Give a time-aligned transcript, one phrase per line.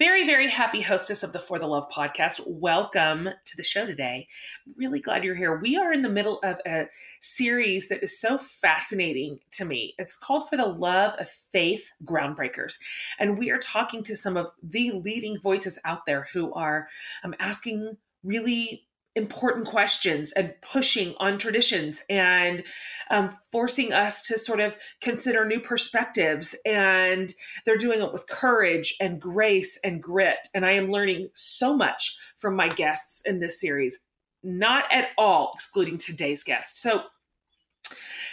[0.00, 2.40] very, very happy hostess of the For the Love podcast.
[2.46, 4.28] Welcome to the show today.
[4.74, 5.58] Really glad you're here.
[5.58, 6.86] We are in the middle of a
[7.20, 9.92] series that is so fascinating to me.
[9.98, 12.78] It's called For the Love of Faith Groundbreakers.
[13.18, 16.88] And we are talking to some of the leading voices out there who are
[17.22, 18.86] um, asking really
[19.20, 22.64] important questions and pushing on traditions and
[23.10, 26.54] um, forcing us to sort of consider new perspectives.
[26.64, 27.32] And
[27.64, 30.48] they're doing it with courage and grace and grit.
[30.54, 34.00] And I am learning so much from my guests in this series,
[34.42, 36.80] not at all excluding today's guest.
[36.80, 37.02] So,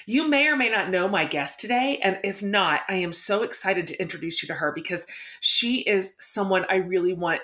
[0.10, 2.00] you may or may not know my guest today.
[2.02, 5.06] And if not, I am so excited to introduce you to her because
[5.42, 7.42] she is someone I really want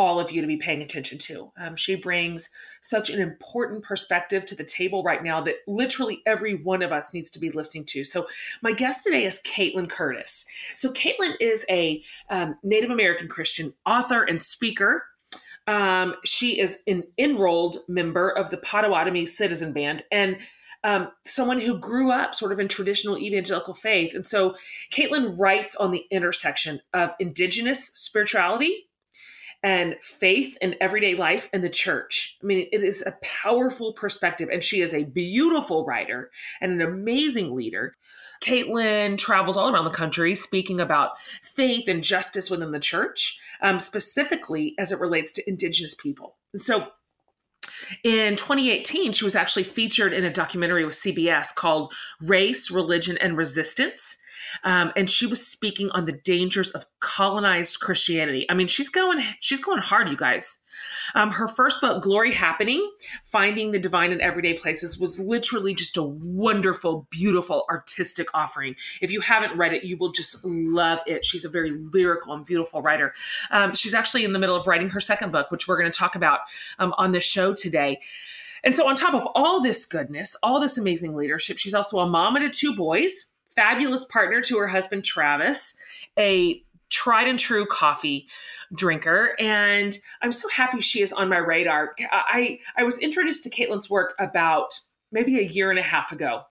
[0.00, 1.52] all of you to be paying attention to.
[1.58, 2.48] Um, she brings
[2.80, 7.12] such an important perspective to the table right now that literally every one of us
[7.12, 8.02] needs to be listening to.
[8.04, 8.26] So,
[8.62, 10.46] my guest today is Kaitlin Curtice.
[10.74, 15.04] So, Caitlin is a um, Native American Christian author and speaker.
[15.66, 20.38] Um, she is an enrolled member of the Potawatomi Citizen Band and
[20.82, 24.14] um, someone who grew up sort of in traditional evangelical faith.
[24.14, 24.54] And so,
[24.90, 28.86] Caitlin writes on the intersection of indigenous spirituality
[29.62, 32.38] and faith in everyday life and the church.
[32.42, 36.30] I mean, it is a powerful perspective, and she is a beautiful writer
[36.60, 37.94] and an amazing leader.
[38.42, 43.78] Kaitlin travels all around the country speaking about faith and justice within the church, um,
[43.78, 46.36] specifically as it relates to Indigenous people.
[46.52, 46.88] And so
[48.02, 53.36] in 2018, she was actually featured in a documentary with CBS called Race, Religion, and
[53.36, 54.16] Resistance.
[54.64, 58.46] Um, and she was speaking on the dangers of colonized Christianity.
[58.48, 60.58] I mean, she's going she's going hard, you guys.
[61.14, 62.90] Um, her first book, Glory Happening
[63.24, 68.76] Finding the Divine in Everyday Places, was literally just a wonderful, beautiful artistic offering.
[69.00, 71.24] If you haven't read it, you will just love it.
[71.24, 73.14] She's a very lyrical and beautiful writer.
[73.50, 75.98] Um, she's actually in the middle of writing her second book, which we're going to
[75.98, 76.40] talk about
[76.78, 78.00] um, on the show today.
[78.62, 82.06] And so, on top of all this goodness, all this amazing leadership, she's also a
[82.06, 85.74] mom to two boys fabulous partner to her husband, Travis,
[86.18, 88.28] a tried and true coffee
[88.74, 89.36] drinker.
[89.38, 91.94] And i'm so happy she is on my radar.
[92.10, 94.78] I i was introduced to kaitlin's work about
[95.12, 96.42] maybe a year and a half ago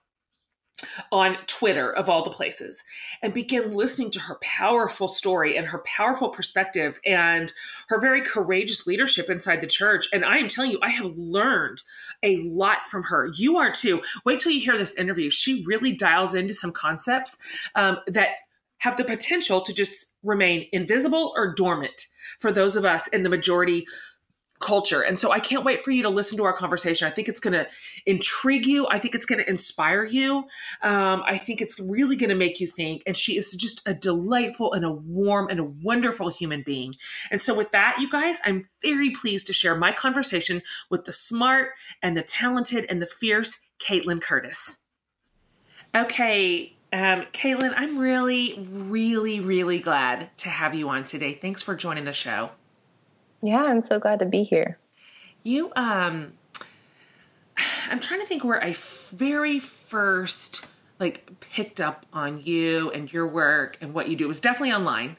[1.12, 2.82] on Twitter, of all the places,
[3.22, 7.52] and began listening to her powerful story and her powerful perspective and
[7.88, 10.06] her very courageous leadership inside the church.
[10.12, 11.82] And I am telling you, I have learned
[12.22, 13.30] a lot from her.
[13.34, 14.02] You are too.
[14.24, 15.30] Wait till you hear this interview.
[15.30, 17.36] She really dials into some concepts
[17.74, 18.30] um, that
[18.78, 22.06] have the potential to just remain invisible or dormant
[22.38, 23.86] for those of us in the majority
[24.60, 25.00] culture.
[25.00, 27.08] And so I can't wait for you to listen to our conversation.
[27.08, 27.66] I think it's going to
[28.06, 28.86] intrigue you.
[28.88, 30.44] I think it's going to inspire you.
[30.82, 33.02] Um, I think it's really going to make you think.
[33.06, 36.94] And she is just a delightful and a warm and a wonderful human being.
[37.30, 41.12] And so, with that, you guys, I'm very pleased to share my conversation with the
[41.12, 41.70] smart
[42.02, 44.78] and the talented and the fierce Kaitlin Curtice.
[45.94, 46.76] Okay.
[46.92, 51.34] Um, Kaitlin, I'm really, really, really glad to have you on today.
[51.34, 52.50] Thanks for joining the show.
[53.42, 54.78] Yeah, I'm so glad to be here.
[55.42, 56.32] You, um,
[57.90, 58.74] I'm trying to think where I
[59.12, 60.66] very first
[60.98, 64.26] like picked up on you and your work and what you do.
[64.26, 65.16] It was definitely online,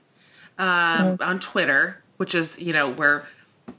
[0.57, 1.23] um, mm-hmm.
[1.23, 3.27] on Twitter, which is you know where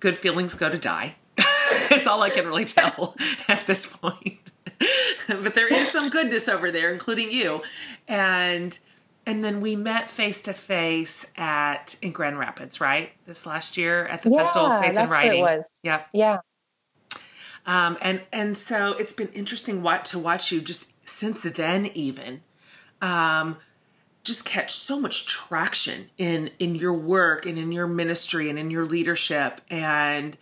[0.00, 1.14] good feelings go to die.
[1.38, 3.16] it's all I can really tell
[3.48, 4.50] at this point.
[5.28, 7.62] but there is some goodness over there, including you,
[8.08, 8.78] and
[9.26, 13.12] and then we met face to face at in Grand Rapids, right?
[13.26, 15.40] This last year at the yeah, Festival of Faith and Writing.
[15.40, 15.80] What It was.
[15.82, 16.02] Yeah.
[16.12, 16.38] Yeah.
[17.64, 22.42] Um, and and so it's been interesting what to watch you just since then even
[23.00, 23.58] um,
[24.24, 28.70] just catch so much traction in in your work and in your ministry and in
[28.70, 30.36] your leadership and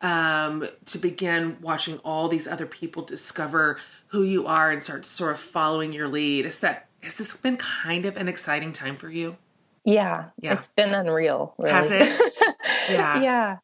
[0.00, 3.78] um, to begin watching all these other people discover
[4.08, 6.44] who you are and start sort of following your lead.
[6.44, 9.36] Is that has this been kind of an exciting time for you?
[9.84, 10.52] Yeah, yeah.
[10.52, 11.54] it's been unreal.
[11.58, 11.72] Really.
[11.72, 12.34] Has it?
[12.90, 13.20] yeah.
[13.22, 13.56] Yeah.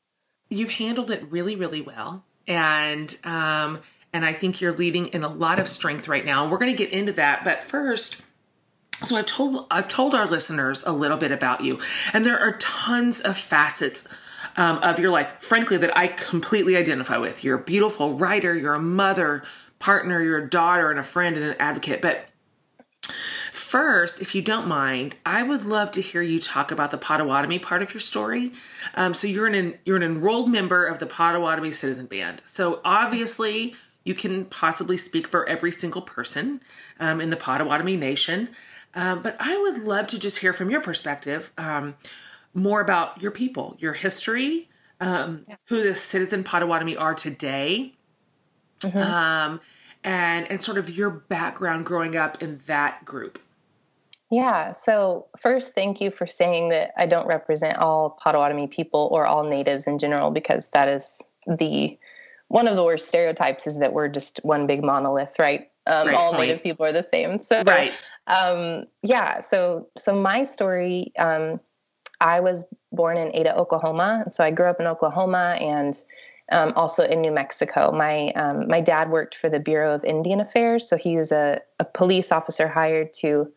[0.50, 2.24] You've handled it really, really well.
[2.46, 3.80] And um,
[4.12, 6.48] and I think you're leading in a lot of strength right now.
[6.48, 8.22] We're going to get into that, but first,
[9.02, 11.78] so I've told I've told our listeners a little bit about you,
[12.12, 14.08] and there are tons of facets
[14.56, 17.44] um, of your life, frankly, that I completely identify with.
[17.44, 18.54] You're a beautiful writer.
[18.56, 19.44] You're a mother,
[19.78, 22.02] partner, you're a daughter and a friend and an advocate.
[22.02, 22.27] But
[23.58, 27.58] first, if you don't mind, I would love to hear you talk about the Potawatomi
[27.58, 28.52] part of your story.
[28.94, 32.42] Um, so you're an you're an enrolled member of the Potawatomi Citizen Band.
[32.44, 33.74] So obviously,
[34.04, 36.62] you can possibly speak for every single person
[37.00, 38.48] um, in the Potawatomi Nation.
[38.94, 41.96] Um, but I would love to just hear from your perspective um,
[42.54, 44.68] more about your people, your history,
[45.00, 45.56] um, yeah.
[45.66, 47.94] who the Citizen Potawatomi are today,
[48.80, 48.98] mm-hmm.
[48.98, 49.60] Um,
[50.02, 53.38] and and sort of your background growing up in that group.
[54.30, 54.72] Yeah.
[54.72, 59.44] So first, thank you for saying that I don't represent all Potawatomi people or all
[59.44, 61.98] natives in general, because that is the
[62.48, 65.70] one of the worst stereotypes is that we're just one big monolith, right?
[65.86, 66.48] Um, all point.
[66.48, 67.42] native people are the same.
[67.42, 67.92] So, right.
[68.26, 69.40] Um, yeah.
[69.40, 71.60] So, so my story, um,
[72.20, 74.24] I was born in Ada, Oklahoma.
[74.30, 75.96] So I grew up in Oklahoma and
[76.50, 77.92] um, also in New Mexico.
[77.92, 81.60] My um, my dad worked for the Bureau of Indian Affairs, so he was a,
[81.78, 83.52] a police officer hired to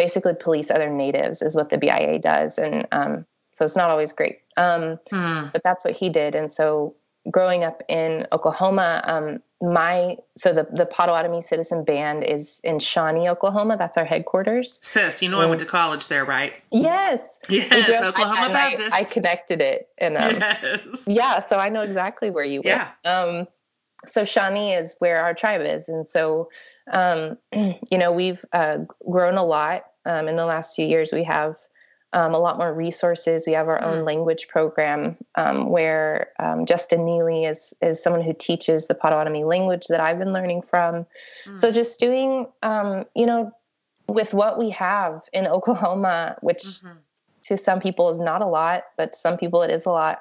[0.00, 4.14] basically police other natives, is what the BIA does, and um, so it's not always
[4.14, 4.38] great.
[4.56, 5.48] Um, hmm.
[5.52, 6.94] But that's what he did, and so
[7.30, 13.28] growing up in Oklahoma, um, my so the the Potawatomi Citizen Band is in Shawnee,
[13.28, 13.76] Oklahoma.
[13.76, 14.80] That's our headquarters.
[14.82, 16.54] Sis, you know I went to college there, right?
[16.72, 17.38] Yes.
[17.50, 18.94] Yes, Oklahoma Baptist.
[18.94, 21.04] I, I, connected it, and um, yes.
[21.06, 22.88] yeah, so I know exactly where you went.
[23.04, 23.12] Yeah.
[23.12, 23.48] Um,
[24.06, 26.48] so Shawnee is where our tribe is, and so
[26.90, 28.78] um, you know we've uh,
[29.10, 31.12] grown a lot um, in the last few years.
[31.12, 31.56] We have
[32.12, 33.44] um, a lot more resources.
[33.46, 34.06] We have our own mm.
[34.06, 39.86] language program um, where um, Justin Neely is is someone who teaches the Potawatomi language
[39.88, 41.06] that I've been learning from.
[41.46, 41.56] Mm.
[41.56, 43.52] So just doing, um, you know,
[44.08, 46.98] with what we have in Oklahoma, which mm-hmm.
[47.42, 50.18] to some people is not a lot, but some people it is a lot.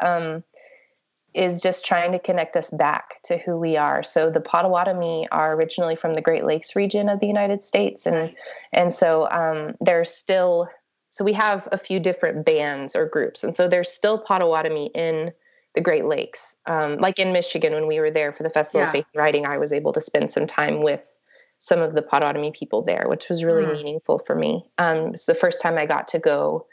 [1.33, 4.01] Is just trying to connect us back to who we are.
[4.01, 8.15] So the Potawatomi are originally from the Great Lakes region of the United States, and
[8.15, 8.35] right.
[8.73, 10.69] and so um, they're still
[11.11, 15.31] so we have a few different bands or groups and so there's still potawatomi in
[15.75, 18.87] the great lakes um, like in michigan when we were there for the festival yeah.
[18.87, 21.13] of faith and writing i was able to spend some time with
[21.59, 23.73] some of the potawatomi people there which was really mm.
[23.73, 26.65] meaningful for me um, it's the first time i got to go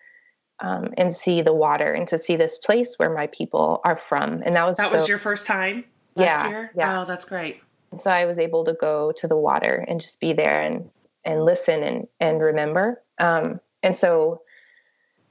[0.60, 4.42] um, and see the water and to see this place where my people are from
[4.44, 7.00] and that was that so, was your first time last yeah, year yeah.
[7.00, 7.60] oh that's great
[7.98, 10.88] so i was able to go to the water and just be there and
[11.24, 14.40] and listen and and remember um, and so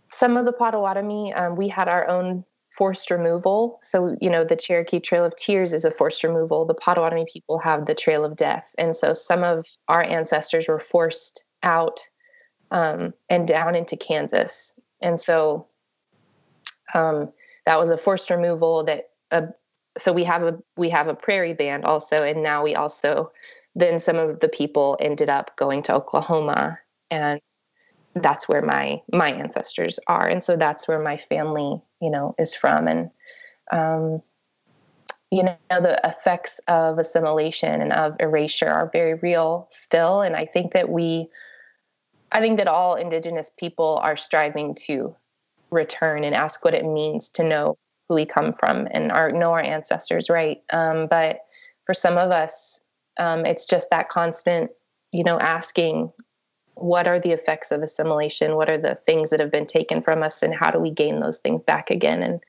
[0.10, 3.80] some of the Potawatomi, um, we had our own forced removal.
[3.84, 6.66] So, you know, the Cherokee Trail of Tears is a forced removal.
[6.66, 8.74] The Potawatomi people have the Trail of Death.
[8.78, 12.00] And so some of our ancestors were forced out
[12.72, 14.74] um, and down into Kansas.
[15.02, 15.68] And so
[16.94, 17.32] um,
[17.66, 19.48] that was a forced removal that, uh,
[19.98, 22.24] so we have a, we have a prairie band also.
[22.24, 23.32] And now we also,
[23.76, 26.80] then some of the people ended up going to Oklahoma
[27.12, 27.40] and
[28.16, 32.56] that's where my my ancestors are and so that's where my family you know is
[32.56, 33.10] from and
[33.72, 34.22] um,
[35.32, 40.46] you know the effects of assimilation and of erasure are very real still and i
[40.46, 41.28] think that we
[42.36, 45.16] i think that all indigenous people are striving to
[45.72, 47.78] return and ask what it means to know
[48.08, 50.62] who we come from and our know our ancestors right?
[50.72, 51.40] Um, but
[51.86, 52.80] for some of us
[53.18, 54.70] um, it's just that constant
[55.12, 56.12] you know asking
[56.76, 58.56] what are the effects of assimilation?
[58.56, 60.44] What are the things that have been taken from us?
[60.44, 62.22] And how do we gain those things back again?
[62.22, 62.42] And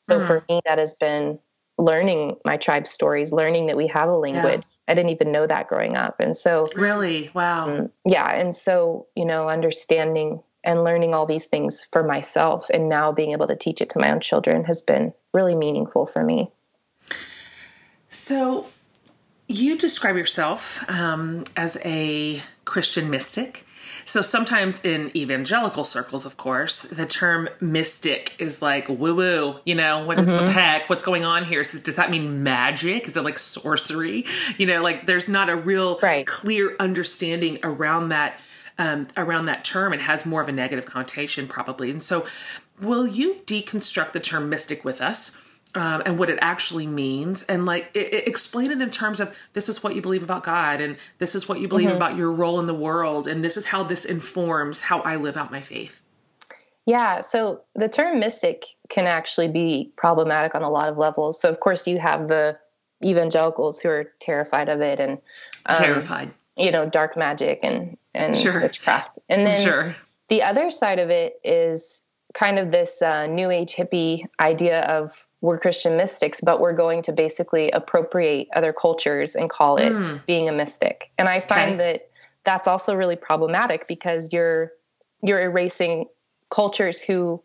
[0.00, 0.26] so mm.
[0.26, 1.38] for me that has been
[1.82, 4.62] learning my tribe stories learning that we have a language.
[4.64, 4.92] Yeah.
[4.92, 6.20] i didn't even know that growing up.
[6.20, 7.30] And so really?
[7.34, 7.68] Wow.
[7.68, 8.28] um, yeah.
[8.30, 13.32] And so you know understanding and learning all these things for myself and now being
[13.32, 16.52] able to teach it to my own children has been really meaningful for me.
[18.06, 18.66] So
[19.48, 23.66] you describe yourself um, as a christian mystic
[24.04, 29.60] so sometimes in evangelical circles, of course, the term mystic is like woo woo.
[29.64, 30.30] You know what, mm-hmm.
[30.30, 30.88] what, the heck?
[30.88, 31.64] What's going on here?
[31.64, 33.08] So does that mean magic?
[33.08, 34.24] Is it like sorcery?
[34.58, 36.26] You know, like there's not a real right.
[36.26, 38.38] clear understanding around that
[38.78, 39.92] um, around that term.
[39.92, 41.90] It has more of a negative connotation, probably.
[41.90, 42.26] And so,
[42.80, 45.36] will you deconstruct the term mystic with us?
[45.74, 49.34] Um, and what it actually means and like it, it, explain it in terms of
[49.54, 51.96] this is what you believe about god and this is what you believe mm-hmm.
[51.96, 55.36] about your role in the world and this is how this informs how i live
[55.36, 56.02] out my faith
[56.86, 61.48] yeah so the term mystic can actually be problematic on a lot of levels so
[61.48, 62.56] of course you have the
[63.04, 65.18] evangelicals who are terrified of it and
[65.66, 68.60] um, terrified you know dark magic and and sure.
[68.60, 69.96] witchcraft and then sure.
[70.28, 72.02] the other side of it is
[72.34, 77.02] kind of this uh, new age hippie idea of we're Christian mystics, but we're going
[77.02, 80.24] to basically appropriate other cultures and call it mm.
[80.24, 81.10] being a mystic.
[81.18, 81.92] And I find okay.
[81.92, 82.10] that
[82.44, 84.72] that's also really problematic because you're
[85.20, 86.06] you're erasing
[86.50, 87.42] cultures who,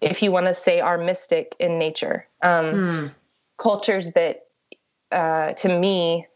[0.00, 2.26] if you want to say, are mystic in nature.
[2.42, 3.10] Um, mm.
[3.56, 4.46] Cultures that,
[5.10, 6.26] uh, to me,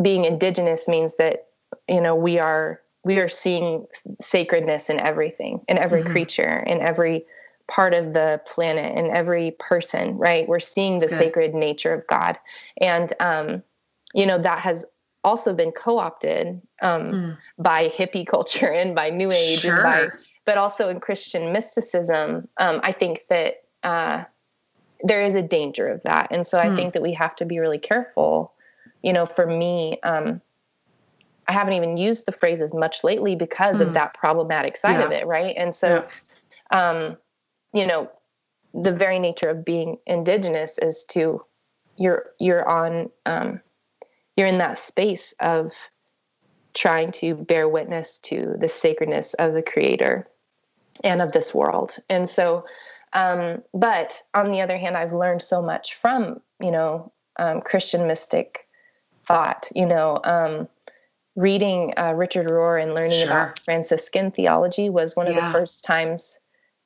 [0.00, 1.48] being indigenous means that
[1.86, 3.86] you know we are we are seeing
[4.22, 6.12] sacredness in everything, in every mm-hmm.
[6.12, 7.26] creature, in every
[7.68, 10.18] part of the planet, and every person.
[10.18, 10.48] Right?
[10.48, 12.38] We're seeing the sacred nature of God,
[12.80, 13.62] and um,
[14.14, 14.84] you know that has
[15.24, 17.38] also been co-opted um, mm.
[17.58, 19.74] by hippie culture and by New Age sure.
[19.74, 24.24] and by but also in Christian mysticism, um, I think that uh,
[25.02, 26.28] there is a danger of that.
[26.30, 26.76] And so I hmm.
[26.76, 28.52] think that we have to be really careful.
[29.02, 30.40] You know, for me, um,
[31.48, 33.94] I haven't even used the phrase as much lately because of hmm.
[33.94, 35.04] that problematic side yeah.
[35.04, 35.54] of it, right?
[35.56, 36.06] And so,
[36.72, 36.80] yeah.
[36.80, 37.16] um,
[37.72, 38.10] you know,
[38.74, 41.44] the very nature of being indigenous is to
[41.96, 43.60] you're you're on um,
[44.36, 45.72] you're in that space of
[46.74, 50.26] trying to bear witness to the sacredness of the creator
[51.04, 51.94] and of this world.
[52.08, 52.64] And so,
[53.12, 58.06] um, but on the other hand, I've learned so much from, you know, um, Christian
[58.06, 58.66] mystic
[59.24, 60.68] thought, you know, um,
[61.36, 63.26] reading uh, Richard Rohr and learning sure.
[63.26, 65.46] about Franciscan theology was one of yeah.
[65.46, 66.38] the first times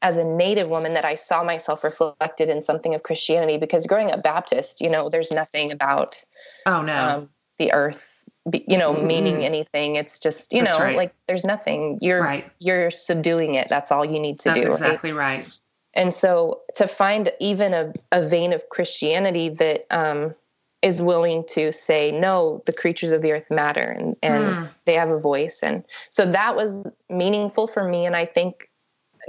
[0.03, 4.11] as a native woman that I saw myself reflected in something of Christianity because growing
[4.11, 6.23] up Baptist, you know, there's nothing about
[6.67, 8.17] oh no um, the earth
[8.53, 9.07] you know mm-hmm.
[9.07, 10.97] meaning anything it's just you that's know right.
[10.97, 12.51] like there's nothing you're right.
[12.59, 15.39] you're subduing it that's all you need to that's do exactly right?
[15.39, 15.59] right
[15.95, 20.35] and so to find even a, a vein of christianity that um,
[20.83, 24.71] is willing to say no the creatures of the earth matter and and mm.
[24.85, 28.69] they have a voice and so that was meaningful for me and i think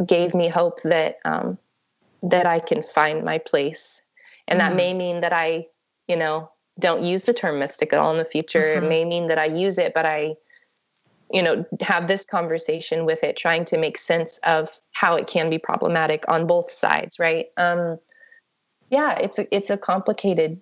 [0.06, 1.58] gave me hope that um,
[2.24, 4.02] that i can find my place
[4.48, 4.64] and mm.
[4.64, 5.66] that may mean that i
[6.08, 6.50] you know
[6.80, 8.62] don't use the term mystic at all in the future.
[8.62, 8.86] Mm-hmm.
[8.86, 10.36] It may mean that I use it, but I,
[11.32, 15.50] you know, have this conversation with it, trying to make sense of how it can
[15.50, 17.48] be problematic on both sides, right?
[17.58, 18.00] Um,
[18.90, 20.62] yeah, it's a, it's a complicated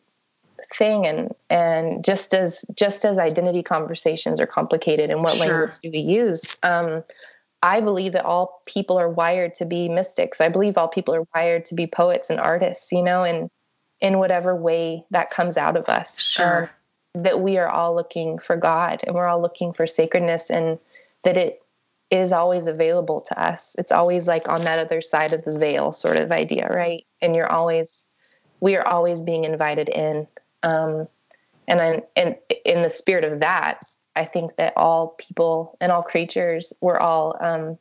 [0.74, 5.48] thing, and and just as just as identity conversations are complicated, and what sure.
[5.48, 6.58] language do we use?
[6.64, 7.04] Um,
[7.66, 10.40] I believe that all people are wired to be mystics.
[10.40, 13.50] I believe all people are wired to be poets and artists, you know, and
[14.00, 16.20] in whatever way that comes out of us.
[16.20, 16.70] Sure.
[17.16, 20.78] Um, that we are all looking for God and we're all looking for sacredness and
[21.24, 21.64] that it
[22.12, 23.76] is always available to us.
[23.80, 27.04] It's always like on that other side of the veil sort of idea, right?
[27.20, 28.06] And you're always,
[28.60, 30.28] we are always being invited in.
[30.62, 31.08] Um,
[31.68, 33.82] and I, and in the spirit of that,
[34.16, 37.78] I think that all people and all creatures, we're all um,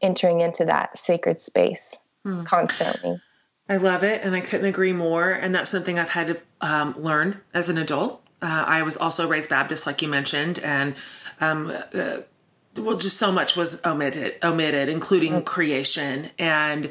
[0.00, 1.94] entering into that sacred space
[2.24, 2.44] mm.
[2.46, 3.20] constantly.
[3.68, 5.30] I love it, and I couldn't agree more.
[5.30, 8.22] And that's something I've had to um, learn as an adult.
[8.40, 10.94] Uh, I was also raised Baptist, like you mentioned, and
[11.40, 12.18] um, uh,
[12.76, 15.44] well, just so much was omitted, omitted, including mm-hmm.
[15.44, 16.90] creation and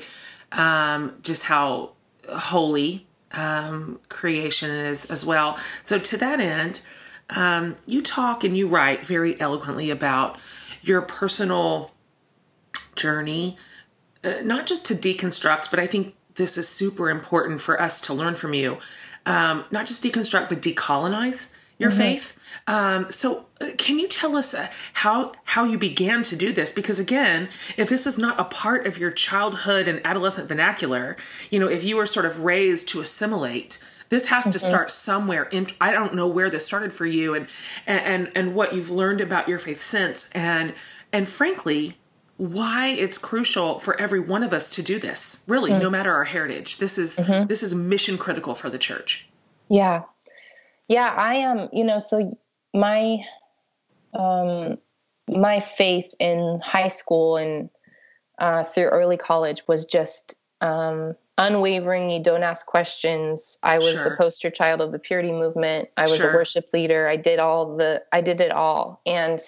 [0.52, 1.92] um, just how
[2.30, 5.58] holy um, creation is as well.
[5.84, 6.82] So, to that end,
[7.32, 10.38] um, you talk and you write very eloquently about
[10.82, 11.92] your personal
[12.96, 13.58] journey,
[14.24, 18.14] uh, not just to deconstruct, but I think this is super important for us to
[18.14, 18.78] learn from you.
[19.26, 22.00] Um, not just deconstruct, but decolonize your mm-hmm.
[22.00, 22.40] faith.
[22.68, 26.72] Um, so, uh, can you tell us uh, how how you began to do this?
[26.72, 31.18] Because again, if this is not a part of your childhood and adolescent vernacular,
[31.50, 33.80] you know, if you were sort of raised to assimilate,
[34.12, 34.52] this has mm-hmm.
[34.52, 35.46] to start somewhere.
[35.46, 37.48] In I don't know where this started for you, and
[37.88, 40.76] and and what you've learned about your faith since, and
[41.12, 41.98] and frankly,
[42.38, 45.80] why it's crucial for every one of us to do this really mm.
[45.80, 47.46] no matter our heritage this is mm-hmm.
[47.46, 49.30] this is mission critical for the church
[49.70, 50.02] yeah
[50.88, 52.32] yeah i am um, you know so
[52.74, 53.24] my
[54.16, 54.76] um
[55.28, 57.70] my faith in high school and
[58.40, 64.10] uh, through early college was just um unwavering you don't ask questions i was sure.
[64.10, 66.32] the poster child of the purity movement i was sure.
[66.32, 69.42] a worship leader i did all the i did it all and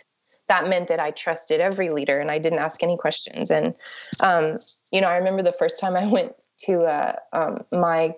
[0.49, 3.49] that meant that I trusted every leader and I didn't ask any questions.
[3.49, 3.75] And,
[4.19, 4.57] um,
[4.91, 8.13] you know, I remember the first time I went to uh, um, my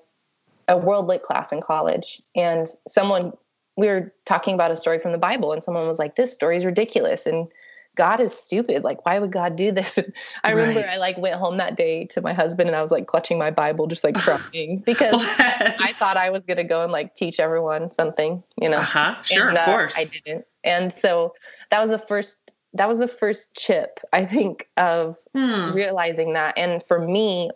[0.67, 3.33] a world lit class in college and someone
[3.77, 6.57] we were talking about a story from the bible and someone was like this story
[6.57, 7.47] is ridiculous and
[7.95, 9.97] god is stupid like why would god do this
[10.43, 10.67] i right.
[10.67, 13.37] remember i like went home that day to my husband and i was like clutching
[13.37, 17.15] my bible just like crying because i thought i was going to go and like
[17.15, 21.33] teach everyone something you know uh-huh sure and, of uh, course i didn't and so
[21.71, 25.71] that was the first that was the first chip i think of hmm.
[25.71, 27.49] realizing that and for me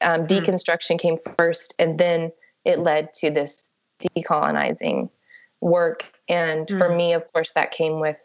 [0.00, 0.26] um, hmm.
[0.26, 2.32] deconstruction came first, and then
[2.64, 3.68] it led to this
[4.16, 5.08] decolonizing
[5.60, 6.12] work.
[6.28, 6.78] And mm.
[6.78, 8.18] for me, of course, that came with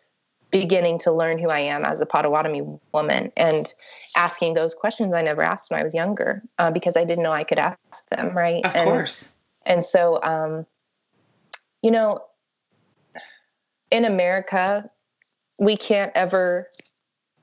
[0.51, 3.73] beginning to learn who I am as a Potawatomi woman and
[4.15, 7.31] asking those questions I never asked when I was younger uh, because I didn't know
[7.31, 8.63] I could ask them, right?
[8.65, 9.35] Of and, course.
[9.65, 10.65] And so, um,
[11.81, 12.19] you know,
[13.89, 14.89] in America,
[15.59, 16.67] we can't ever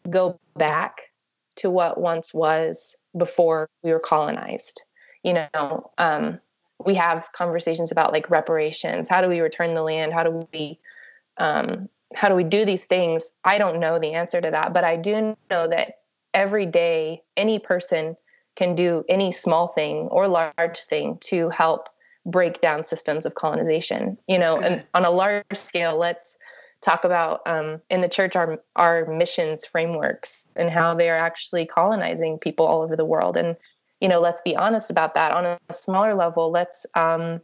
[0.09, 1.01] go back
[1.57, 4.83] to what once was before we were colonized.
[5.23, 6.41] You know, um,
[6.85, 9.09] we have conversations about like reparations.
[9.09, 10.13] How do we return the land?
[10.13, 10.79] How do we
[11.39, 13.31] um, how do we do these things?
[13.45, 15.99] I don't know the answer to that, but I do know that
[16.35, 18.17] every day any person
[18.57, 21.89] can do any small thing or large thing to help
[22.27, 24.19] break down systems of colonization.
[24.27, 26.37] You know, and on a large scale, let's
[26.81, 31.67] talk about um, in the church our our missions frameworks and how they are actually
[31.67, 33.37] colonizing people all over the world.
[33.37, 33.57] And
[34.01, 35.33] you know, let's be honest about that.
[35.33, 37.41] On a smaller level, let's um,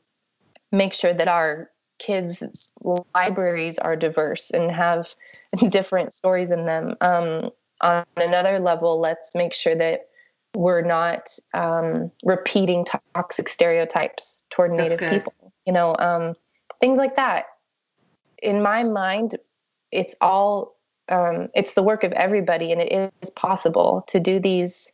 [0.71, 2.71] make sure that our kids'
[3.15, 5.15] libraries are diverse and have
[5.71, 6.95] different stories in them.
[7.01, 10.09] Um, on another level, let's make sure that
[10.55, 15.35] we're not um, repeating toxic stereotypes toward Native people.
[15.67, 16.35] You know, um,
[16.81, 17.47] things like that.
[18.43, 19.37] In my mind,
[19.91, 20.77] it's all
[21.09, 24.93] um, it's the work of everybody, and it is possible to do these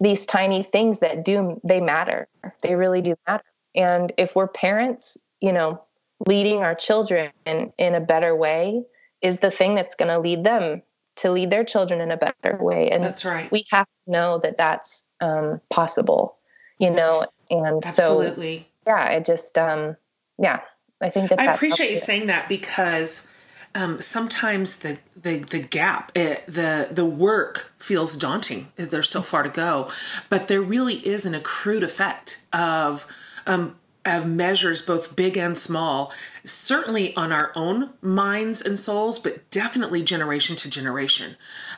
[0.00, 2.26] these tiny things that do they matter.
[2.62, 3.44] They really do matter.
[3.74, 5.82] And if we're parents, you know,
[6.26, 8.84] leading our children in, in a better way
[9.20, 10.82] is the thing that's going to lead them
[11.16, 12.90] to lead their children in a better way.
[12.90, 13.50] And that's right.
[13.52, 16.36] We have to know that that's um, possible,
[16.78, 18.66] you know, and Absolutely.
[18.86, 19.96] so, yeah, it just, um,
[20.38, 20.60] yeah,
[21.00, 23.28] I think that I appreciate you saying that because
[23.74, 28.68] um, sometimes the the the gap, it, the the work feels daunting.
[28.76, 29.90] There's so far to go,
[30.28, 33.06] but there really is an accrued effect of
[33.46, 36.12] um, of measures, both big and small,
[36.44, 41.36] certainly on our own minds and souls, but definitely generation to generation.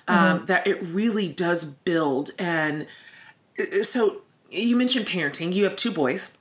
[0.08, 0.24] Um, mm-hmm.
[0.40, 2.30] Um, that it really does build.
[2.38, 2.86] And
[3.58, 6.36] uh, so you mentioned parenting, you have two boys.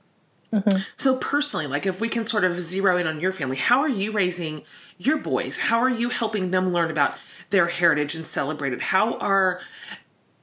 [0.52, 0.78] Mm-hmm.
[0.96, 3.88] So, personally, like if we can sort of zero in on your family, how are
[3.88, 4.62] you raising
[4.98, 5.58] your boys?
[5.58, 7.16] How are you helping them learn about
[7.50, 8.80] their heritage and celebrate it?
[8.80, 9.60] How are,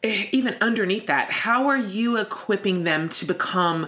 [0.04, 3.88] eh, even underneath that, how are you equipping them to become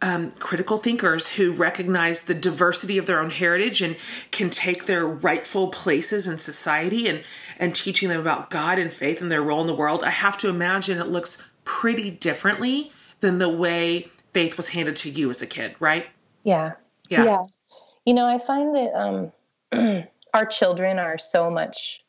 [0.00, 3.96] um, critical thinkers who recognize the diversity of their own heritage and
[4.30, 7.22] can take their rightful places in society and
[7.58, 10.04] and teaching them about God and faith and their role in the world.
[10.04, 15.10] I have to imagine it looks pretty differently than the way faith was handed to
[15.10, 16.06] you as a kid, right?
[16.44, 16.74] Yeah.
[17.10, 17.24] Yeah.
[17.24, 17.46] Yeah.
[18.06, 19.32] You know, I find that
[19.72, 22.04] um, our children are so much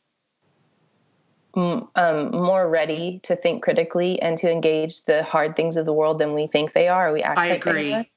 [1.54, 6.18] um, more ready to think critically and to engage the hard things of the world
[6.18, 7.12] than we think they are.
[7.12, 7.90] We act I like agree.
[7.90, 8.10] They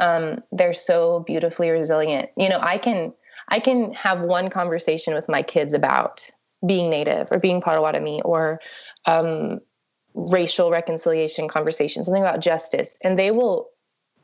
[0.00, 2.30] um, they're so beautifully resilient.
[2.36, 3.12] You know, I can
[3.48, 6.28] I can have one conversation with my kids about
[6.66, 8.60] being Native or being Potawatomi or
[9.06, 9.60] um,
[10.14, 13.68] racial reconciliation conversation, something about justice, and they will,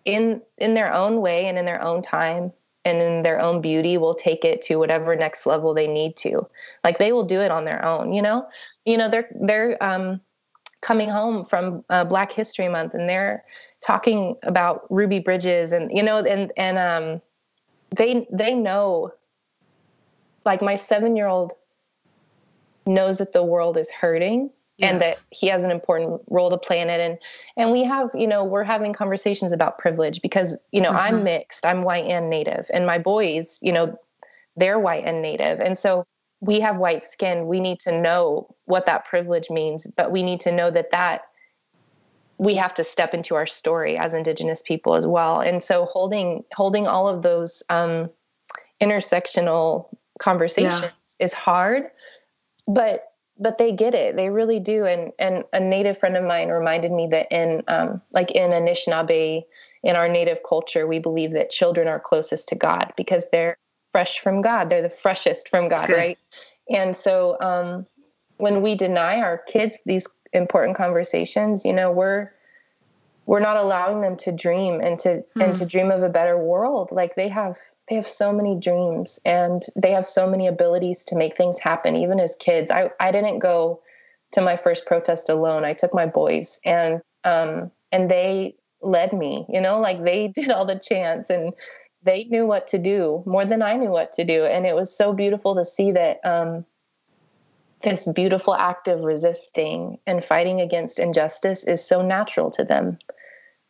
[0.04, 2.52] in in their own way and in their own time,
[2.86, 6.46] and in their own beauty will take it to whatever next level they need to.
[6.84, 8.46] Like they will do it on their own you know?
[8.84, 10.20] You know they're they're um,
[10.80, 13.44] coming home from uh, black history month and they're
[13.80, 17.20] talking about ruby bridges and you know and and um
[17.96, 19.12] they they know
[20.44, 21.52] like my 7 year old
[22.86, 24.92] knows that the world is hurting yes.
[24.92, 27.18] and that he has an important role to play in it and
[27.56, 31.16] and we have you know we're having conversations about privilege because you know mm-hmm.
[31.16, 33.98] i'm mixed i'm white and native and my boys you know
[34.56, 36.06] they're white and native and so
[36.40, 40.40] we have white skin we need to know what that privilege means but we need
[40.40, 41.22] to know that that
[42.38, 46.44] we have to step into our story as indigenous people as well and so holding
[46.54, 48.10] holding all of those um,
[48.82, 51.24] intersectional conversations yeah.
[51.24, 51.84] is hard
[52.68, 54.16] but but they get it.
[54.16, 54.86] They really do.
[54.86, 59.44] And and a native friend of mine reminded me that in um, like in anishinaabe
[59.82, 63.56] in our native culture we believe that children are closest to god because they're
[63.92, 64.68] fresh from god.
[64.68, 66.18] They're the freshest from god right?
[66.68, 67.86] And so um,
[68.38, 72.30] when we deny our kids these important conversations you know we're
[73.26, 75.44] we're not allowing them to dream and to mm.
[75.44, 75.68] and to hmm.
[75.68, 76.88] dream of a better world.
[76.92, 81.16] Like they have they have so many dreams and they have so many abilities to
[81.16, 82.70] make things happen even as kids.
[82.70, 83.80] I i didn't go
[84.32, 85.64] to my first protest alone.
[85.64, 90.50] I took my boys and um and they led me you know like they did
[90.50, 91.52] all the chants and
[92.02, 94.44] they knew what to do more than i knew what to do.
[94.44, 96.64] And it was so beautiful to see that um
[97.82, 102.98] this beautiful act of resisting and fighting against injustice is so natural to them.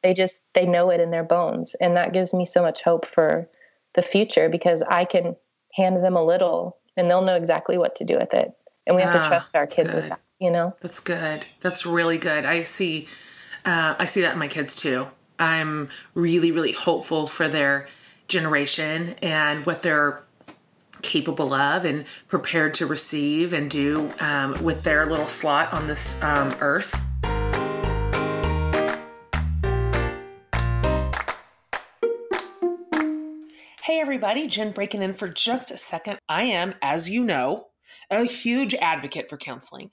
[0.02, 1.74] They just they know it in their bones.
[1.80, 3.48] And that gives me so much hope for
[3.96, 5.36] the future because I can
[5.74, 8.52] hand them a little and they'll know exactly what to do with it.
[8.86, 10.02] And we have to ah, trust our kids good.
[10.02, 10.76] with that, you know?
[10.80, 11.44] That's good.
[11.60, 12.46] That's really good.
[12.46, 13.08] I see
[13.64, 15.08] uh, I see that in my kids too.
[15.38, 17.88] I'm really, really hopeful for their
[18.28, 20.22] generation and what they're
[21.02, 26.22] capable of and prepared to receive and do um, with their little slot on this
[26.22, 26.98] um, earth.
[33.86, 36.18] Hey, everybody, Jen breaking in for just a second.
[36.28, 37.68] I am, as you know,
[38.10, 39.92] a huge advocate for counseling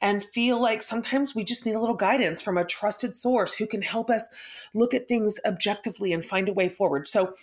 [0.00, 3.66] and feel like sometimes we just need a little guidance from a trusted source who
[3.66, 4.28] can help us
[4.76, 7.08] look at things objectively and find a way forward.
[7.08, 7.34] So,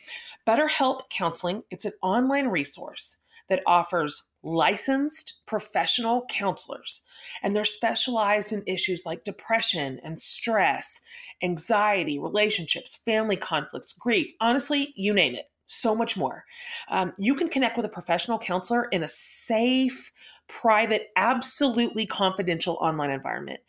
[0.48, 3.18] BetterHelp Counseling, it's an online resource
[3.50, 7.02] that offers licensed professional counselors
[7.44, 11.02] and they're specialized in issues like depression and stress,
[11.44, 16.46] anxiety, relationships, family conflicts, grief, honestly, you name it so much more.
[16.90, 20.12] Um, you can connect with a professional counselor in a safe,
[20.48, 23.60] private, absolutely confidential online environment.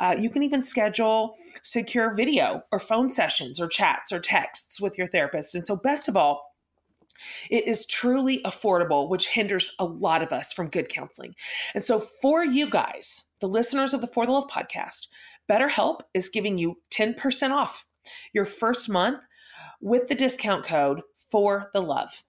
[0.00, 4.96] Uh, you can even schedule secure video or phone sessions or chats or texts with
[4.96, 5.54] your therapist.
[5.54, 6.54] And so, best of all,
[7.50, 11.34] it is truly affordable, which hinders a lot of us from good counseling.
[11.74, 15.08] And so, for you guys, the listeners of the For the Love podcast,
[15.48, 17.84] BetterHelp is giving you 10% off
[18.32, 19.26] your first month
[19.80, 22.24] with the discount code for the love.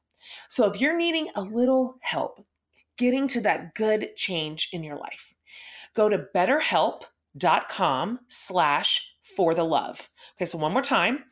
[0.50, 2.46] So if you're needing a little help
[2.98, 5.34] getting to that good change in your life,
[5.96, 10.10] go to betterhelp.com slash for the love.
[10.36, 11.24] Okay, so one more time,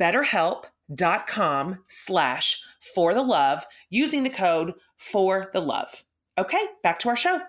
[0.00, 2.62] betterhelp.com slash
[2.94, 6.04] for the love using the code for the love.
[6.38, 7.40] Okay, back to our show.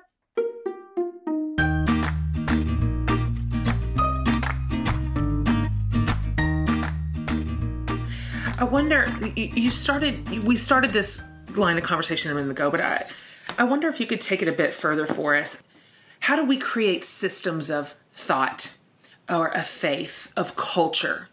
[8.65, 9.06] Wonder.
[9.36, 10.43] You started.
[10.43, 13.08] We started this line of conversation a minute ago, but I,
[13.58, 15.63] I wonder if you could take it a bit further for us.
[16.21, 18.78] How do we create systems of thought,
[19.30, 21.30] or a faith, of culture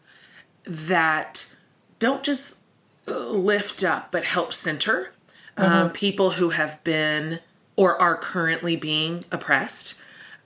[0.65, 1.55] that
[1.99, 2.63] don't just
[3.07, 5.13] lift up but help center
[5.57, 5.75] um, mm-hmm.
[5.75, 7.41] um, people who have been
[7.77, 9.99] or are currently being oppressed?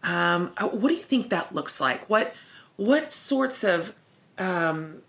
[0.03, 2.09] Um, uh, what do you think that looks like?
[2.09, 2.35] What
[2.77, 3.95] what sorts of
[4.39, 5.03] um,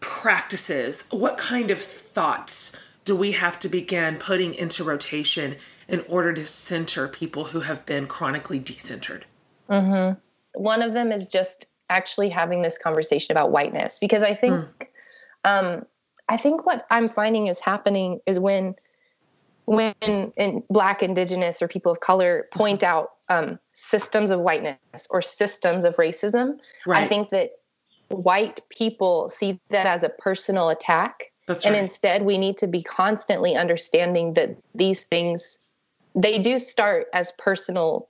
[0.00, 5.56] practices, what kind of thoughts do we have to begin putting into rotation
[5.88, 9.22] in order to center people who have been chronically decentered?
[9.68, 10.18] Mm-hmm.
[10.60, 14.86] One of them is just actually having this conversation about whiteness, because I think, mm.
[15.44, 15.86] um,
[16.28, 18.74] I think what I'm finding is happening is when,
[19.64, 22.90] when in Black, Indigenous, or people of color point mm-hmm.
[22.90, 24.78] out um, systems of whiteness
[25.10, 27.04] or systems of racism, right.
[27.04, 27.52] I think that
[28.08, 31.32] white people see that as a personal attack.
[31.46, 31.82] That's and right.
[31.82, 35.58] instead, we need to be constantly understanding that these things,
[36.14, 38.08] they do start as personal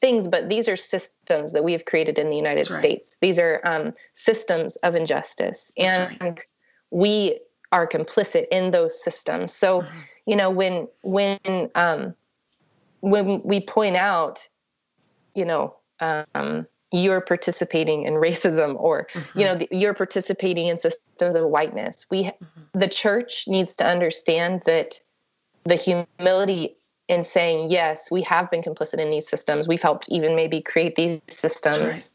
[0.00, 3.16] things, but these are systems that we have created in the United That's States.
[3.20, 5.70] These are um, systems of injustice.
[5.76, 6.46] That's and right.
[6.90, 9.52] we are complicit in those systems.
[9.52, 9.98] So, mm-hmm.
[10.26, 11.38] you know, when, when,
[11.74, 12.14] um,
[13.00, 14.48] when we point out,
[15.34, 19.38] you know, um, you're participating in racism or mm-hmm.
[19.38, 19.74] you know mm-hmm.
[19.74, 22.78] you're participating in systems of whiteness we mm-hmm.
[22.78, 25.00] the church needs to understand that
[25.64, 26.76] the humility
[27.08, 30.96] in saying yes we have been complicit in these systems we've helped even maybe create
[30.96, 32.08] these systems right.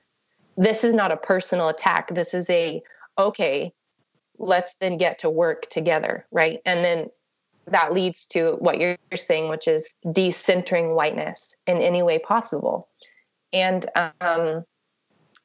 [0.57, 2.81] this is not a personal attack this is a
[3.17, 3.73] okay
[4.37, 7.09] let's then get to work together right and then
[7.67, 12.87] that leads to what you're saying which is decentering whiteness in any way possible
[13.55, 14.65] and um,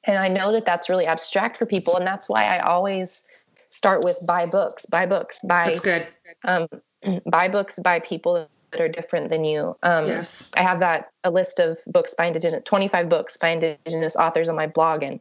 [0.04, 3.22] and I know that that's really abstract for people, and that's why I always
[3.70, 5.66] start with buy books, buy books, buy.
[5.66, 6.06] That's good.
[6.44, 6.66] Um,
[7.30, 9.76] buy books by people that are different than you.
[9.82, 10.50] Um, yes.
[10.54, 14.48] I have that a list of books by indigenous, twenty five books by indigenous authors
[14.48, 15.20] on my blog, and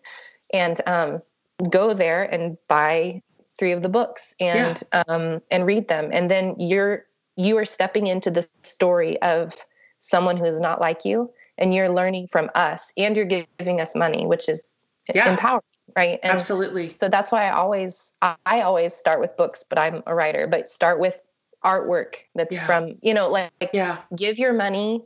[0.52, 1.21] and um,
[1.69, 3.21] go there and buy
[3.58, 5.04] three of the books and yeah.
[5.08, 9.54] um, and read them, and then you're you are stepping into the story of
[9.99, 13.95] someone who is not like you and you're learning from us and you're giving us
[13.95, 14.74] money which is
[15.13, 15.30] yeah.
[15.32, 15.62] empowering
[15.95, 20.02] right and absolutely so that's why i always i always start with books but i'm
[20.08, 21.19] a writer but start with
[21.63, 22.65] artwork that's yeah.
[22.65, 25.04] from you know like yeah give your money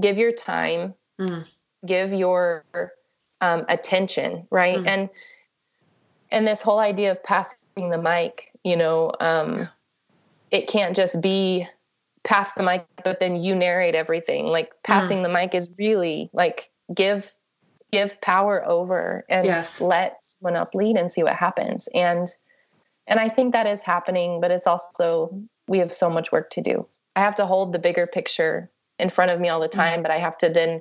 [0.00, 1.44] give your time mm.
[1.84, 2.64] give your
[3.40, 4.86] um, attention right mm.
[4.86, 5.08] and
[6.30, 9.66] and this whole idea of passing the mic you know um, yeah.
[10.50, 11.66] it can't just be
[12.24, 14.46] pass the mic, but then you narrate everything.
[14.46, 15.22] Like passing mm.
[15.24, 17.32] the mic is really like give
[17.90, 19.80] give power over and yes.
[19.80, 21.88] let someone else lead and see what happens.
[21.94, 22.28] And
[23.06, 26.60] and I think that is happening, but it's also we have so much work to
[26.60, 26.86] do.
[27.16, 29.72] I have to hold the bigger picture in front of me all the mm.
[29.72, 30.02] time, mm.
[30.02, 30.80] but I have to then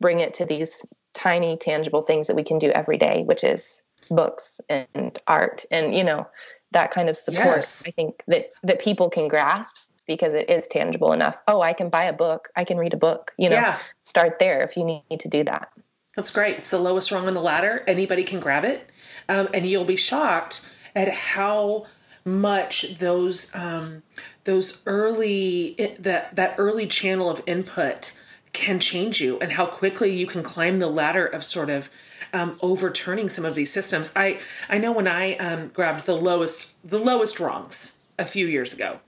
[0.00, 3.82] bring it to these tiny tangible things that we can do every day, which is
[4.10, 6.26] books and art and you know
[6.72, 7.84] that kind of support yes.
[7.86, 9.76] i think that that people can grasp
[10.10, 11.38] because it is tangible enough.
[11.46, 12.48] Oh i can buy a book.
[12.56, 13.56] I can read a book you know.
[13.56, 13.78] Yeah.
[14.02, 15.70] start there if you need to do that.
[16.16, 16.58] That's great.
[16.58, 17.84] It's the lowest rung on the ladder.
[17.86, 18.90] Anybody can grab it.
[19.28, 21.86] Um, and you'll be shocked at how
[22.24, 24.02] much those um,
[24.44, 28.12] those early that that early channel of input
[28.52, 31.88] can change you and how quickly you can climb the ladder of sort of
[32.32, 34.12] um, overturning some of these systems.
[34.16, 38.74] I I know when I um, grabbed the lowest the lowest rungs a few years
[38.74, 39.00] ago,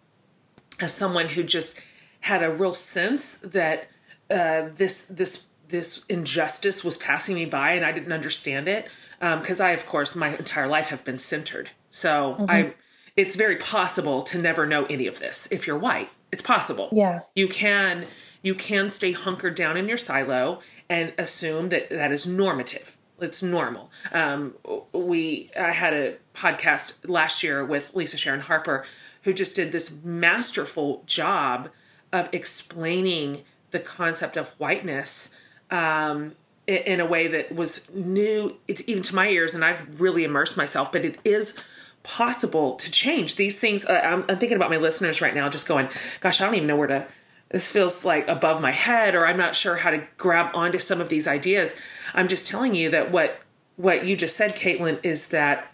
[0.82, 1.78] as someone who just
[2.20, 3.88] had a real sense that
[4.30, 9.60] uh, this this this injustice was passing me by and I didn't understand it because
[9.60, 11.70] um, I of course my entire life have been centered.
[11.90, 12.50] So mm-hmm.
[12.50, 12.74] I
[13.16, 16.10] it's very possible to never know any of this if you're white.
[16.30, 16.88] It's possible.
[16.92, 17.20] Yeah.
[17.34, 18.06] You can
[18.42, 23.42] you can stay hunkered down in your silo and assume that that is normative it's
[23.42, 23.90] normal.
[24.12, 24.54] Um,
[24.92, 28.84] we I had a podcast last year with Lisa Sharon Harper,
[29.22, 31.70] who just did this masterful job
[32.12, 35.36] of explaining the concept of whiteness
[35.70, 36.34] um,
[36.66, 40.56] in, a way that was new, it's even to my ears, and I've really immersed
[40.56, 40.92] myself.
[40.92, 41.54] But it is
[42.02, 43.84] possible to change these things.
[43.84, 45.88] Uh, I'm, I'm thinking about my listeners right now, just going,
[46.20, 47.06] "Gosh, I don't even know where to."
[47.48, 51.00] This feels like above my head, or I'm not sure how to grab onto some
[51.00, 51.74] of these ideas
[52.14, 53.40] I'm just telling you that what
[53.76, 55.71] what you just said, Kaitlin, is that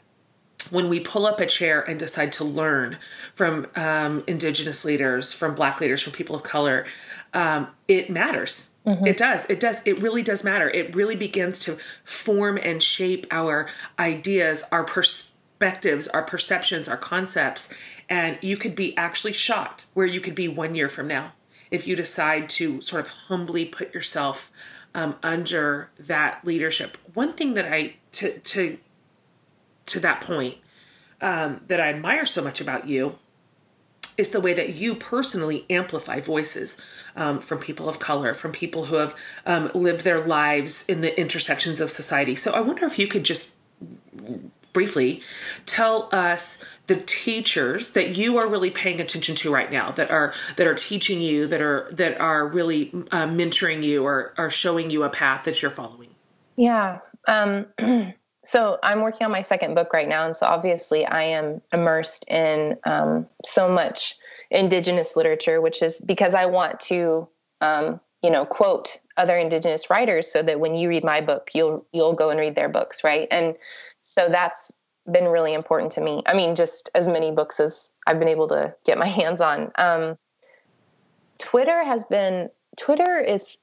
[0.70, 2.98] when we pull up a chair and decide to learn
[3.34, 6.86] from um, indigenous leaders, from black leaders, from people of color,
[7.34, 8.70] um, it matters.
[8.86, 9.06] Mm-hmm.
[9.06, 9.44] It does.
[9.50, 9.82] It does.
[9.84, 10.70] It really does matter.
[10.70, 17.72] It really begins to form and shape our ideas, our perspectives, our perceptions, our concepts.
[18.08, 21.32] And you could be actually shocked where you could be one year from now
[21.70, 24.50] if you decide to sort of humbly put yourself
[24.94, 26.96] um, under that leadership.
[27.12, 28.78] One thing that I to to
[29.88, 30.58] to that point
[31.20, 33.18] um, that I admire so much about you
[34.16, 36.76] is the way that you personally amplify voices
[37.14, 39.14] um, from people of color, from people who have
[39.46, 42.34] um, lived their lives in the intersections of society.
[42.34, 43.54] So I wonder if you could just
[44.72, 45.22] briefly
[45.66, 50.34] tell us the teachers that you are really paying attention to right now that are
[50.56, 54.90] that are teaching you that are that are really uh, mentoring you or are showing
[54.90, 56.10] you a path that you're following
[56.56, 57.66] yeah um,
[58.48, 62.24] so i'm working on my second book right now and so obviously i am immersed
[62.28, 64.16] in um, so much
[64.50, 67.28] indigenous literature which is because i want to
[67.60, 71.86] um, you know quote other indigenous writers so that when you read my book you'll
[71.92, 73.54] you'll go and read their books right and
[74.00, 74.72] so that's
[75.10, 76.22] been really important to me.
[76.26, 79.72] I mean, just as many books as I've been able to get my hands on.
[79.76, 80.18] Um,
[81.38, 83.58] Twitter has been, Twitter is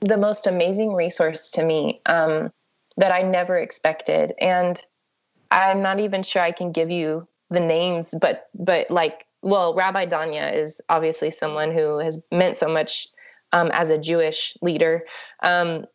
[0.00, 2.52] the most amazing resource to me um,
[2.96, 4.32] that I never expected.
[4.40, 4.80] And
[5.50, 10.06] I'm not even sure I can give you the names, but, but like, well, Rabbi
[10.06, 13.08] Danya is obviously someone who has meant so much
[13.52, 15.04] um, as a Jewish leader.
[15.42, 15.86] Um,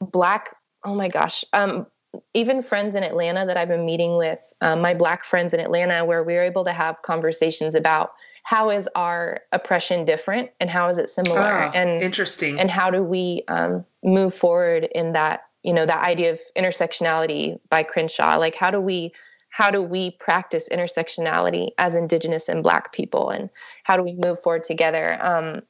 [0.00, 1.86] black, oh my gosh, um,
[2.34, 6.04] even friends in Atlanta that I've been meeting with, um, my Black friends in Atlanta,
[6.04, 10.88] where we are able to have conversations about how is our oppression different and how
[10.88, 15.42] is it similar, oh, and interesting, and how do we um, move forward in that
[15.62, 19.12] you know that idea of intersectionality by Crenshaw, like how do we
[19.50, 23.50] how do we practice intersectionality as Indigenous and Black people, and
[23.82, 25.18] how do we move forward together?
[25.20, 25.62] Um,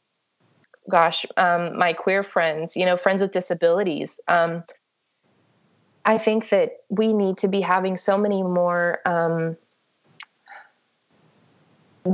[0.88, 4.20] gosh, um, my queer friends, you know, friends with disabilities.
[4.28, 4.64] Um,
[6.04, 9.56] I think that we need to be having so many more um,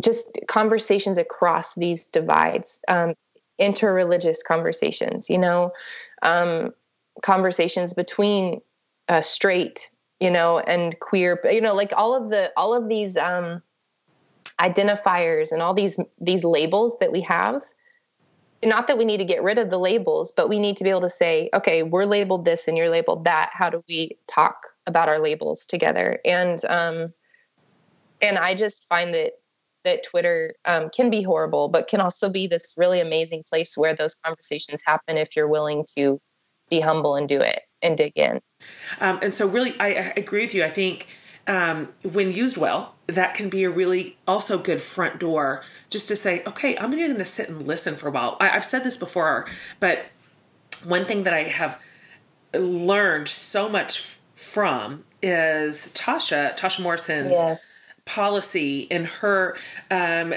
[0.01, 3.15] just conversations across these divides, um,
[3.61, 5.73] interreligious conversations, you know,
[6.23, 6.73] um,
[7.22, 8.61] conversations between
[9.09, 13.16] uh, straight, you know, and queer, you know, like all of the all of these
[13.16, 13.62] um,
[14.61, 17.62] identifiers and all these these labels that we have
[18.64, 20.90] not that we need to get rid of the labels, but we need to be
[20.90, 23.50] able to say, okay, we're labeled this and you're labeled that.
[23.52, 26.20] How do we talk about our labels together?
[26.24, 27.12] And um,
[28.22, 29.33] and I just find that
[29.85, 33.94] that Twitter um, can be horrible, but can also be this really amazing place where
[33.94, 36.20] those conversations happen if you're willing to
[36.70, 38.40] be humble and do it and dig in.
[39.00, 40.64] Um, and so, really, I, I agree with you.
[40.64, 41.07] I think
[41.46, 46.16] um, when used well, that can be a really also good front door just to
[46.16, 48.37] say, okay, I'm going to sit and listen for a while.
[48.40, 49.46] I, I've said this before,
[49.79, 50.07] but
[50.85, 51.81] one thing that I have
[52.55, 57.57] learned so much f- from is Tasha, Tasha Morrison's Yeah.
[58.05, 59.57] policy in her
[59.90, 60.37] um uh,